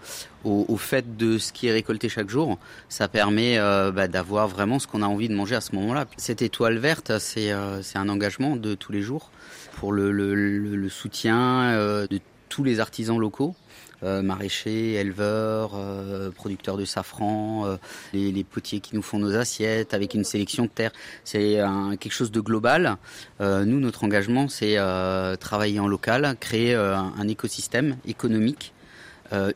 au, 0.45 0.67
au 0.69 0.77
fait 0.77 1.17
de 1.17 1.39
ce 1.39 1.53
qui 1.55 1.67
est 1.69 1.73
récolté 1.73 2.11
chaque 2.11 2.29
jour, 2.29 2.59
ça 2.91 3.09
permet 3.09 3.57
euh, 3.59 3.91
bah, 3.93 4.09
d'avoir 4.09 4.47
vraiment 4.49 4.79
ce 4.79 4.87
qu'on 4.87 5.01
a 5.03 5.07
envie 5.07 5.29
de 5.29 5.35
manger 5.35 5.55
à 5.55 5.63
ce 5.63 5.75
moment-là. 5.75 6.05
Cette 6.19 6.43
étoile 6.43 6.77
verte, 6.77 7.19
c'est 7.19 7.51
euh, 7.51 7.81
un 7.95 8.09
engagement 8.11 8.57
de 8.57 8.75
tous 8.75 8.93
les 8.93 9.01
jours 9.01 9.31
pour 9.79 9.93
le, 9.93 10.13
le- 10.13 10.35
le- 10.35 10.77
le 10.77 10.89
soutien 10.91 11.63
euh, 11.73 12.07
de 12.09 12.21
tous 12.51 12.63
les 12.63 12.79
artisans 12.79 13.19
locaux 13.19 13.55
euh, 14.03 14.23
maraîchers, 14.23 14.95
éleveurs, 14.95 15.73
euh, 15.75 16.31
producteurs 16.31 16.77
de 16.77 16.85
safran, 16.85 17.67
euh, 17.67 17.77
les, 18.13 18.33
les 18.33 18.45
potiers 18.45 18.81
qui 18.81 18.95
nous 18.95 19.03
font 19.03 19.19
nos 19.19 19.35
assiettes 19.37 19.95
avec 19.95 20.15
une 20.15 20.25
sélection 20.25 20.65
de 20.65 20.71
terre. 20.71 20.93
C'est 21.25 21.61
quelque 22.01 22.13
chose 22.13 22.31
de 22.31 22.41
global. 22.41 22.97
Euh, 23.41 23.65
nous, 23.65 23.81
notre 23.81 24.05
engagement, 24.05 24.49
c'est 24.49 24.79
euh, 24.79 25.37
travailler 25.37 25.81
en 25.81 25.89
local, 25.89 26.37
créer 26.41 26.75
euh, 26.75 26.97
un, 26.97 27.13
un 27.19 27.29
écosystème 27.29 27.97
économique, 28.07 28.73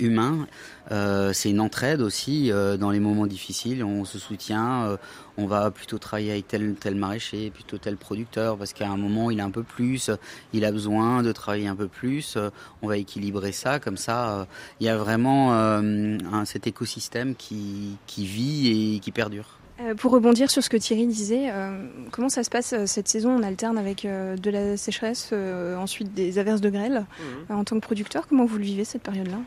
humain. 0.01 0.47
Euh, 0.91 1.33
c'est 1.35 1.51
une 1.51 1.61
entraide 1.61 2.01
aussi 2.01 2.51
euh, 2.51 2.77
dans 2.77 2.91
les 2.91 3.01
moments 3.01 3.27
difficiles. 3.27 3.85
On 3.85 4.05
se 4.05 4.19
soutient. 4.19 4.85
euh, 4.85 4.97
on 5.37 5.47
va 5.47 5.71
plutôt 5.71 5.99
travailler 5.99 6.33
avec 6.33 6.49
tel 6.49 6.75
tel 6.75 6.95
maraîcher, 6.97 7.51
plutôt 7.51 7.79
tel 7.79 7.97
producteur, 7.97 8.57
parce 8.57 8.73
qu'à 8.73 8.89
un 8.89 8.97
moment 8.97 9.31
il 9.31 9.41
a 9.41 9.45
un 9.45 9.51
peu 9.51 9.63
plus, 9.63 10.11
il 10.53 10.65
a 10.65 10.73
besoin 10.73 11.23
de 11.23 11.31
travailler 11.33 11.69
un 11.69 11.77
peu 11.77 11.87
plus. 11.89 12.37
euh, 12.37 12.51
on 12.83 12.89
va 12.89 12.97
équilibrer 12.97 13.53
ça 13.53 13.79
comme 13.79 13.97
ça. 13.99 14.31
euh, 14.41 14.45
Il 14.81 14.87
y 14.87 14.89
a 14.89 14.97
vraiment 14.97 15.53
euh, 15.55 16.19
un- 16.33 16.45
cet 16.45 16.67
écosystème 16.67 17.35
qui, 17.37 17.97
qui 18.07 18.25
vit 18.27 18.95
et 18.97 18.99
qui 19.01 19.13
perdure. 19.13 19.59
Euh, 19.81 19.95
Pour 19.95 20.11
rebondir 20.11 20.51
sur 20.51 20.61
ce 20.65 20.69
que 20.71 20.77
Thierry 20.77 21.07
disait, 21.07 21.51
euh, 21.53 21.87
comment 22.11 22.29
ça 22.31 22.43
se 22.43 22.51
passe 22.51 22.73
euh, 22.73 22.87
cette 22.87 23.07
saison? 23.07 23.31
On 23.39 23.43
alterne 23.45 23.79
avec 23.79 24.05
euh, 24.05 24.37
de 24.37 24.51
la 24.51 24.77
sécheresse, 24.77 25.31
euh, 25.33 25.77
ensuite 25.77 26.13
des 26.15 26.41
averses 26.41 26.61
de 26.61 26.71
grêle. 26.71 27.07
Euh, 27.49 27.55
en 27.55 27.63
tant 27.63 27.77
que 27.77 27.85
producteur, 27.85 28.27
comment 28.27 28.45
vous 28.45 28.59
le 28.59 28.65
vivez 28.65 28.85
cette 28.85 29.03
période-là? 29.03 29.39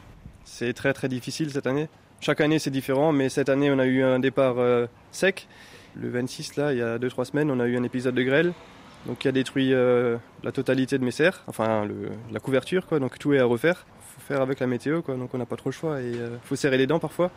C'est 0.54 0.74
très 0.74 0.92
très 0.92 1.08
difficile 1.08 1.50
cette 1.50 1.66
année. 1.66 1.88
Chaque 2.20 2.42
année 2.42 2.60
c'est 2.60 2.72
différent, 2.72 3.14
mais 3.14 3.30
cette 3.30 3.48
année 3.48 3.72
on 3.72 3.80
a 3.80 3.86
eu 3.86 4.04
un 4.04 4.20
départ 4.20 4.56
euh, 4.60 4.86
sec. 5.12 5.48
Le 5.96 6.10
26 6.10 6.58
là, 6.58 6.74
il 6.74 6.80
y 6.80 6.82
a 6.82 7.00
2-3 7.00 7.24
semaines, 7.24 7.50
on 7.50 7.60
a 7.62 7.68
eu 7.68 7.78
un 7.78 7.84
épisode 7.84 8.14
de 8.16 8.22
grêle, 8.22 8.52
donc 9.06 9.20
qui 9.20 9.30
a 9.30 9.32
détruit 9.32 9.74
euh, 9.74 10.18
la 10.44 10.52
totalité 10.52 10.98
de 10.98 11.06
mes 11.06 11.12
serres, 11.12 11.42
enfin 11.48 11.88
la 12.34 12.40
couverture 12.42 12.86
quoi, 12.86 13.00
donc 13.00 13.18
tout 13.18 13.34
est 13.34 13.40
à 13.40 13.46
refaire. 13.46 13.86
Faut 14.02 14.20
faire 14.20 14.42
avec 14.42 14.60
la 14.60 14.68
météo 14.68 15.02
quoi, 15.02 15.16
donc 15.16 15.34
on 15.34 15.38
n'a 15.38 15.46
pas 15.46 15.56
trop 15.56 15.70
le 15.70 15.74
choix 15.74 16.02
et 16.02 16.16
euh, 16.16 16.36
faut 16.44 16.58
serrer 16.58 16.78
les 16.78 16.86
dents 16.86 17.00
parfois. 17.00 17.32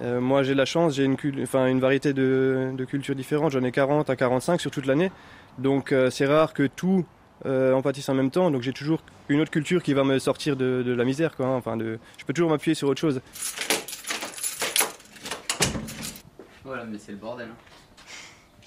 Moi 0.00 0.42
j'ai 0.42 0.54
la 0.54 0.64
chance, 0.64 0.96
j'ai 0.96 1.04
une, 1.04 1.78
variété 1.78 2.12
de, 2.12 2.74
cultures 2.88 3.14
différentes, 3.14 3.52
j'en 3.52 3.62
ai 3.62 3.70
40 3.70 4.10
à 4.10 4.16
45 4.16 4.60
sur 4.60 4.72
toute 4.72 4.86
l'année, 4.86 5.12
donc 5.58 5.94
c'est 6.10 6.26
rare 6.26 6.52
que 6.52 6.66
tout 6.66 7.04
euh, 7.46 7.72
en 7.72 7.82
pâtisse 7.82 8.08
en 8.08 8.14
même 8.14 8.30
temps, 8.30 8.50
donc 8.50 8.62
j'ai 8.62 8.72
toujours 8.72 9.00
une 9.28 9.40
autre 9.40 9.50
culture 9.50 9.82
qui 9.82 9.92
va 9.94 10.04
me 10.04 10.18
sortir 10.18 10.56
de, 10.56 10.82
de 10.84 10.92
la 10.92 11.04
misère 11.04 11.36
quoi, 11.36 11.46
hein. 11.46 11.56
enfin 11.56 11.76
de, 11.76 11.98
je 12.18 12.24
peux 12.24 12.32
toujours 12.32 12.50
m'appuyer 12.50 12.74
sur 12.74 12.88
autre 12.88 13.00
chose. 13.00 13.20
Voilà, 16.64 16.84
mais 16.84 16.98
c'est 16.98 17.12
le 17.12 17.18
bordel. 17.18 17.48
hein. 17.50 18.04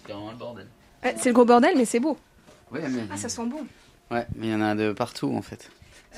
C'est 0.06 0.14
vraiment 0.14 0.32
le 0.32 0.38
bordel. 0.38 0.68
Ouais, 1.04 1.16
c'est 1.18 1.30
le 1.30 1.34
gros 1.34 1.46
bordel, 1.46 1.74
mais 1.78 1.86
c'est 1.86 2.00
beau. 2.00 2.18
Ouais, 2.72 2.88
mais... 2.90 3.04
Ah, 3.12 3.18
ça 3.18 3.30
sent 3.30 3.46
bon. 3.46 3.66
Ouais, 4.12 4.26
mais 4.36 4.48
il 4.48 4.52
y 4.52 4.56
en 4.56 4.62
a 4.62 4.76
de 4.76 4.92
partout 4.94 5.34
en 5.36 5.42
fait. 5.42 5.70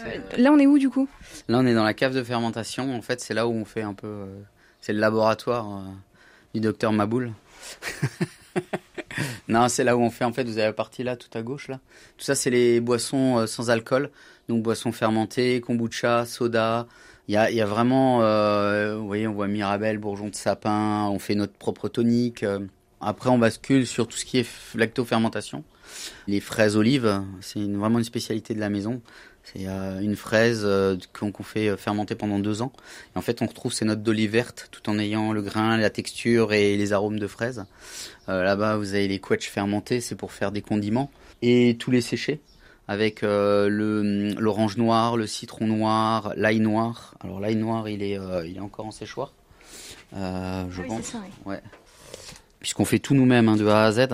Euh, 0.06 0.18
là, 0.38 0.52
on 0.52 0.60
est 0.60 0.68
où 0.68 0.78
du 0.80 0.90
coup? 0.90 1.10
Là, 1.48 1.58
on 1.60 1.66
est 1.66 1.74
dans 1.74 1.84
la 1.84 1.94
cave 1.94 2.14
de 2.14 2.24
fermentation. 2.24 2.96
En 2.96 3.02
fait, 3.02 3.20
c'est 3.20 3.34
là 3.34 3.48
où 3.48 3.52
on 3.52 3.66
fait 3.66 3.82
un 3.82 3.94
peu. 3.94 4.08
euh, 4.08 4.26
c'est 4.80 4.94
le 4.94 5.00
laboratoire 5.00 5.68
euh, 5.68 5.82
du 6.54 6.62
docteur 6.62 6.94
Maboul. 6.94 7.32
non, 9.48 9.68
c'est 9.70 9.84
là 9.84 9.96
où 9.98 10.02
on 10.02 10.10
fait. 10.12 10.26
En 10.26 10.34
fait, 10.34 10.44
vous 10.44 10.58
avez 10.58 10.68
la 10.68 10.74
partie 10.74 11.04
là, 11.04 11.16
tout 11.16 11.30
à 11.38 11.42
gauche 11.42 11.68
là. 11.68 11.80
Tout 12.18 12.26
ça, 12.26 12.36
c'est 12.36 12.50
les 12.50 12.80
boissons 12.80 13.40
euh, 13.40 13.48
sans 13.48 13.70
alcool. 13.70 14.10
Donc, 14.48 14.64
boissons 14.64 14.92
fermentées, 14.92 15.62
kombucha, 15.62 16.26
soda. 16.26 16.88
Il 17.28 17.34
y 17.34 17.38
a, 17.38 17.52
y 17.52 17.62
a 17.62 17.66
vraiment. 17.66 18.22
euh, 18.24 18.96
vous 18.98 19.06
voyez, 19.08 19.28
on 19.28 19.34
voit 19.34 19.48
Mirabelle, 19.48 19.98
bourgeon 20.00 20.30
de 20.30 20.36
sapin. 20.36 21.08
On 21.12 21.20
fait 21.20 21.36
notre 21.36 21.54
propre 21.54 21.88
tonique. 21.90 22.44
euh. 22.44 22.60
Après, 23.02 23.30
on 23.30 23.38
bascule 23.38 23.88
sur 23.88 24.08
tout 24.08 24.18
ce 24.18 24.26
qui 24.26 24.40
est 24.40 24.48
lactofermentation. 24.76 25.64
Les 26.28 26.40
fraises 26.42 26.76
olives, 26.76 27.22
c'est 27.42 27.60
vraiment 27.62 27.98
une 27.98 28.04
spécialité 28.04 28.54
de 28.54 28.60
la 28.60 28.70
maison. 28.70 29.02
C'est 29.54 29.66
une 29.66 30.16
fraise 30.16 30.62
euh, 30.64 30.96
qu'on 31.20 31.32
fait 31.44 31.70
euh, 31.70 31.78
fermenter 31.78 32.16
pendant 32.16 32.40
deux 32.40 32.62
ans. 32.62 32.72
Et 33.16 33.18
en 33.18 33.22
fait, 33.22 33.42
on 33.42 33.48
retrouve 33.48 33.74
ces 33.74 33.86
notes 33.86 34.04
d'olive 34.04 34.32
verte 34.32 34.68
tout 34.72 34.90
en 34.90 35.00
ayant 35.00 35.34
le 35.34 35.42
grain, 35.42 35.78
la 35.78 35.90
texture 35.90 36.54
et 36.54 36.78
les 36.78 36.94
arômes 36.94 37.20
de 37.20 37.28
fraise. 37.28 37.66
Euh, 38.30 38.44
Là-bas, 38.44 38.78
vous 38.78 38.94
avez 38.94 39.08
les 39.08 39.20
quetchs 39.20 39.50
fermentés, 39.50 40.02
c'est 40.02 40.16
pour 40.16 40.32
faire 40.32 40.52
des 40.52 40.62
condiments. 40.62 41.10
Et 41.42 41.78
tous 41.80 41.90
les 41.92 42.02
séchés 42.02 42.42
avec 42.88 43.22
euh, 43.24 43.70
le 43.70 44.34
l'orange 44.40 44.78
noir, 44.78 45.16
le 45.16 45.28
citron 45.28 45.68
noir, 45.68 46.34
l'ail 46.36 46.60
noir. 46.60 47.16
Alors 47.22 47.40
l'ail 47.40 47.56
noir, 47.56 47.88
il 47.88 48.02
est, 48.04 48.18
euh, 48.18 48.46
il 48.48 48.58
est 48.58 48.62
encore 48.62 48.86
en 48.88 48.92
séchoir, 48.92 49.32
je 50.14 50.82
Oui, 50.82 50.88
pense. 50.88 51.02
c'est 51.06 51.12
ça, 51.14 51.22
oui. 51.24 51.32
Ouais. 51.54 51.62
Puisqu'on 52.60 52.86
fait 52.86 53.00
tout 53.00 53.14
nous-mêmes, 53.14 53.48
hein, 53.48 53.56
de 53.56 53.68
A 53.68 53.86
à 53.86 53.92
Z. 53.92 54.08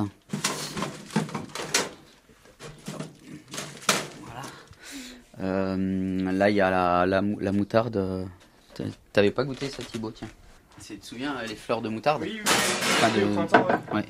Euh, 5.45 6.31
là, 6.31 6.49
il 6.49 6.55
y 6.55 6.61
a 6.61 6.69
la, 6.69 7.05
la, 7.05 7.21
la 7.39 7.51
moutarde. 7.51 8.27
t'a- 8.73 8.83
T'avais 9.13 9.31
pas 9.31 9.43
goûté 9.43 9.69
ça, 9.69 9.83
Thibaut 9.83 10.11
Tiens. 10.11 10.27
C'est- 10.79 10.95
Tu 10.95 10.99
te 10.99 11.05
souviens, 11.05 11.35
euh, 11.37 11.45
les 11.47 11.55
fleurs 11.55 11.81
de 11.81 11.89
moutarde 11.89 12.21
Oui, 12.23 12.33
oui, 12.35 12.41
Enfin, 12.45 13.09
de- 13.17 13.33
printemps, 13.33 13.67
ouais. 13.93 13.95
Ouais. 13.99 14.05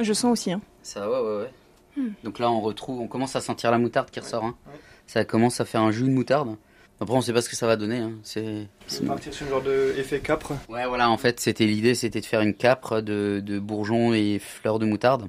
Je 0.00 0.12
sens 0.12 0.32
aussi. 0.32 0.52
Hein. 0.52 0.60
Ça, 0.82 1.08
ouais, 1.10 1.18
ouais, 1.20 1.36
ouais. 1.42 1.50
Hmm. 1.96 2.10
Donc 2.24 2.38
là, 2.38 2.50
on 2.50 2.60
retrouve, 2.60 3.00
on 3.00 3.06
commence 3.08 3.36
à 3.36 3.40
sentir 3.40 3.70
la 3.70 3.78
moutarde 3.78 4.10
qui 4.10 4.20
ressort. 4.20 4.44
Hein. 4.44 4.54
ouais. 4.68 4.78
Ça 5.06 5.24
commence 5.24 5.60
à 5.60 5.64
faire 5.64 5.82
un 5.82 5.90
jus 5.90 6.04
de 6.04 6.10
moutarde. 6.10 6.56
Après, 7.00 7.14
on 7.16 7.20
sait 7.20 7.32
pas 7.32 7.42
ce 7.42 7.48
que 7.48 7.56
ça 7.56 7.66
va 7.66 7.76
donner. 7.76 7.98
Hein. 7.98 8.12
C'est. 8.22 8.66
C'est 8.86 9.04
partir 9.06 9.32
sur 9.32 9.46
un 9.46 9.50
genre 9.50 9.62
d'effet 9.62 10.20
capre. 10.20 10.52
Ouais, 10.68 10.86
voilà, 10.86 11.10
en 11.10 11.16
fait, 11.16 11.40
c'était 11.40 11.66
l'idée, 11.66 11.94
c'était 11.94 12.20
de 12.20 12.26
faire 12.26 12.40
une 12.42 12.54
capre 12.54 13.00
de, 13.00 13.40
de 13.44 13.58
bourgeons 13.58 14.12
et 14.14 14.38
fleurs 14.38 14.78
de 14.78 14.86
moutarde. 14.86 15.28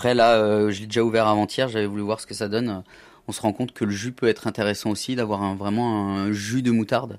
Après, 0.00 0.14
là, 0.14 0.36
euh, 0.36 0.70
je 0.70 0.80
l'ai 0.80 0.86
déjà 0.86 1.04
ouvert 1.04 1.26
avant-hier, 1.26 1.68
j'avais 1.68 1.84
voulu 1.84 2.00
voir 2.00 2.20
ce 2.20 2.26
que 2.26 2.32
ça 2.32 2.48
donne. 2.48 2.84
On 3.28 3.32
se 3.32 3.42
rend 3.42 3.52
compte 3.52 3.72
que 3.72 3.84
le 3.84 3.90
jus 3.90 4.12
peut 4.12 4.28
être 4.28 4.46
intéressant 4.46 4.88
aussi, 4.88 5.14
d'avoir 5.14 5.42
un, 5.42 5.54
vraiment 5.54 6.16
un 6.16 6.32
jus 6.32 6.62
de 6.62 6.70
moutarde. 6.70 7.18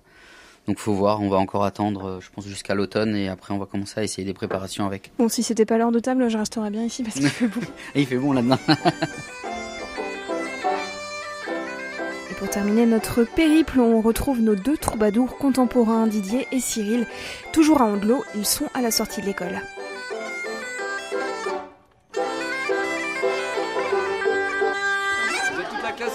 Donc, 0.66 0.80
faut 0.80 0.96
voir, 0.96 1.22
on 1.22 1.30
va 1.30 1.38
encore 1.38 1.64
attendre, 1.64 2.06
euh, 2.06 2.20
je 2.22 2.32
pense, 2.32 2.48
jusqu'à 2.48 2.74
l'automne, 2.74 3.16
et 3.16 3.30
après, 3.30 3.54
on 3.54 3.60
va 3.60 3.68
commencer 3.68 4.00
à 4.00 4.04
essayer 4.04 4.26
des 4.26 4.34
préparations 4.34 4.88
avec. 4.88 5.12
Bon, 5.20 5.30
si 5.30 5.44
c'était 5.44 5.68
pas 5.68 5.78
l'heure 5.78 5.92
de 5.92 6.00
table, 6.00 6.28
je 6.28 6.40
resterais 6.40 6.72
bien 6.72 6.84
ici 6.84 7.04
parce 7.04 7.18
qu'il 7.18 7.30
fait. 7.30 7.46
Et 7.94 8.02
il 8.02 8.08
fait 8.08 8.18
bon 8.18 8.34
là-dedans. 8.34 8.58
Et 12.32 12.34
pour 12.34 12.50
terminer 12.50 12.88
notre 12.88 13.24
périple, 13.26 13.80
on 13.80 14.02
retrouve 14.02 14.42
nos 14.42 14.56
deux 14.56 14.78
troubadours 14.78 15.38
contemporains, 15.38 16.08
Didier 16.08 16.48
et 16.52 16.60
Cyril. 16.60 17.06
Toujours 17.54 17.84
à 17.84 17.86
Andelot, 17.86 18.24
ils 18.34 18.48
sont 18.48 18.70
à 18.74 18.82
la 18.82 18.90
sortie 18.90 19.22
de 19.22 19.28
l'école. 19.28 19.62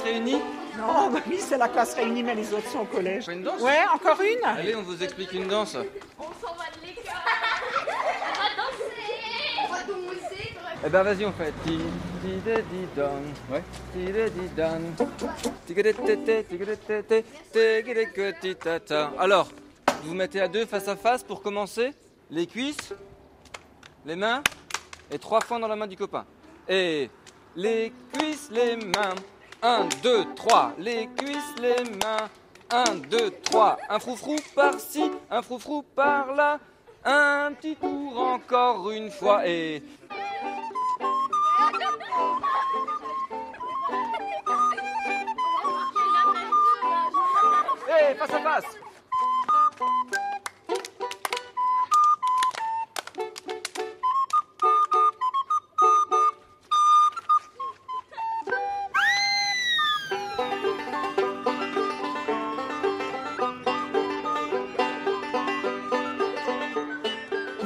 Réunie 0.07 0.41
Non, 0.79 1.11
bah 1.11 1.21
oui, 1.27 1.39
c'est 1.39 1.59
la 1.59 1.69
classe 1.69 1.95
réunie, 1.95 2.23
mais 2.23 2.35
les 2.35 2.53
autres 2.53 2.69
sont 2.71 2.81
au 2.81 2.85
collège. 2.85 3.29
Une 3.29 3.43
danse 3.43 3.61
Ouais, 3.61 3.81
encore 3.95 4.21
une 4.21 4.45
Allez, 4.45 4.75
on 4.77 4.83
vous 4.83 5.03
explique 5.03 5.33
une 5.33 5.49
danse. 5.49 5.77
On 6.19 6.23
s'en 6.25 6.55
va 6.55 6.65
de 6.75 6.87
l'école. 6.87 7.05
On 8.29 8.43
va 8.43 8.49
danser. 8.57 8.93
On 9.65 9.73
va 9.73 9.79
danser. 9.81 10.55
Eh 10.85 10.91
ben 10.91 11.03
vas-y 11.03 11.25
on 11.25 11.33
fait. 11.33 11.53
Ti 11.65 11.79
ti 12.23 12.29
de 12.45 12.57
di 12.71 12.87
don 12.95 13.23
ouais. 13.51 13.63
De 13.95 14.29
di 14.29 14.49
don 14.57 14.83
alors 19.19 19.49
vous 20.03 20.09
vous 20.11 20.15
mettez 20.15 20.41
à 20.41 20.49
deux 20.49 20.67
face 20.67 20.87
à 20.87 20.97
face 20.97 21.23
pour 21.25 21.43
commencer. 21.43 21.93
Les 22.31 22.47
cuisses 22.47 22.93
les 24.05 24.17
mains 24.17 24.43
et 25.11 25.19
trois 25.19 25.41
fois 25.41 25.59
dans 25.59 25.69
la 25.69 25.77
main 25.77 25.87
du 25.87 25.97
copain. 25.97 26.25
Et 26.69 27.11
les 27.57 27.93
cuisses 28.13 28.51
les 28.53 28.77
mains 28.77 29.15
1 29.63 29.89
2 30.03 30.35
3 30.35 30.73
les 30.79 31.09
cuisses 31.17 31.55
les 31.61 31.85
mains. 32.05 32.29
1 32.71 32.97
2 33.09 33.31
3 33.45 33.79
un 33.89 33.99
froufrou 33.99 34.37
par-ci 34.55 35.11
un 35.31 35.43
froufrou 35.43 35.83
par-là. 35.95 36.59
Un 37.05 37.53
petit 37.53 37.77
tour 37.77 38.19
encore 38.19 38.91
une 38.91 39.11
fois 39.11 39.47
et 39.47 39.83
Hey, 47.89 48.15
face 48.17 48.35
à 48.35 48.41
face 48.41 48.86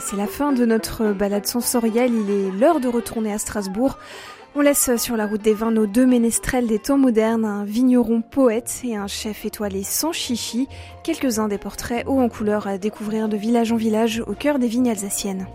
C'est 0.01 0.17
la 0.17 0.27
fin 0.27 0.53
de 0.53 0.65
notre 0.65 1.13
balade 1.13 1.47
sensorielle, 1.47 2.13
il 2.15 2.31
est 2.31 2.51
l'heure 2.51 2.81
de 2.81 2.89
retourner 2.89 3.33
à 3.33 3.39
Strasbourg. 3.39 3.99
On 4.55 4.63
laisse 4.63 4.97
sur 4.97 5.17
la 5.17 5.27
route 5.27 5.43
des 5.43 5.53
vins 5.53 5.71
nos 5.71 5.87
deux 5.87 6.07
ménestrels 6.07 6.67
des 6.67 6.79
temps 6.79 6.97
modernes, 6.97 7.45
un 7.45 7.65
vigneron 7.65 8.23
poète 8.23 8.81
et 8.83 8.97
un 8.97 9.07
chef 9.07 9.45
étoilé 9.45 9.83
sans 9.83 10.13
chichi, 10.13 10.69
quelques-uns 11.05 11.49
des 11.49 11.59
portraits 11.59 12.07
hauts 12.07 12.21
en 12.21 12.29
couleur 12.29 12.67
à 12.67 12.79
découvrir 12.79 13.29
de 13.29 13.37
village 13.37 13.73
en 13.73 13.77
village 13.77 14.23
au 14.27 14.33
cœur 14.33 14.59
des 14.59 14.69
vignes 14.69 14.91
alsaciennes. 14.91 15.47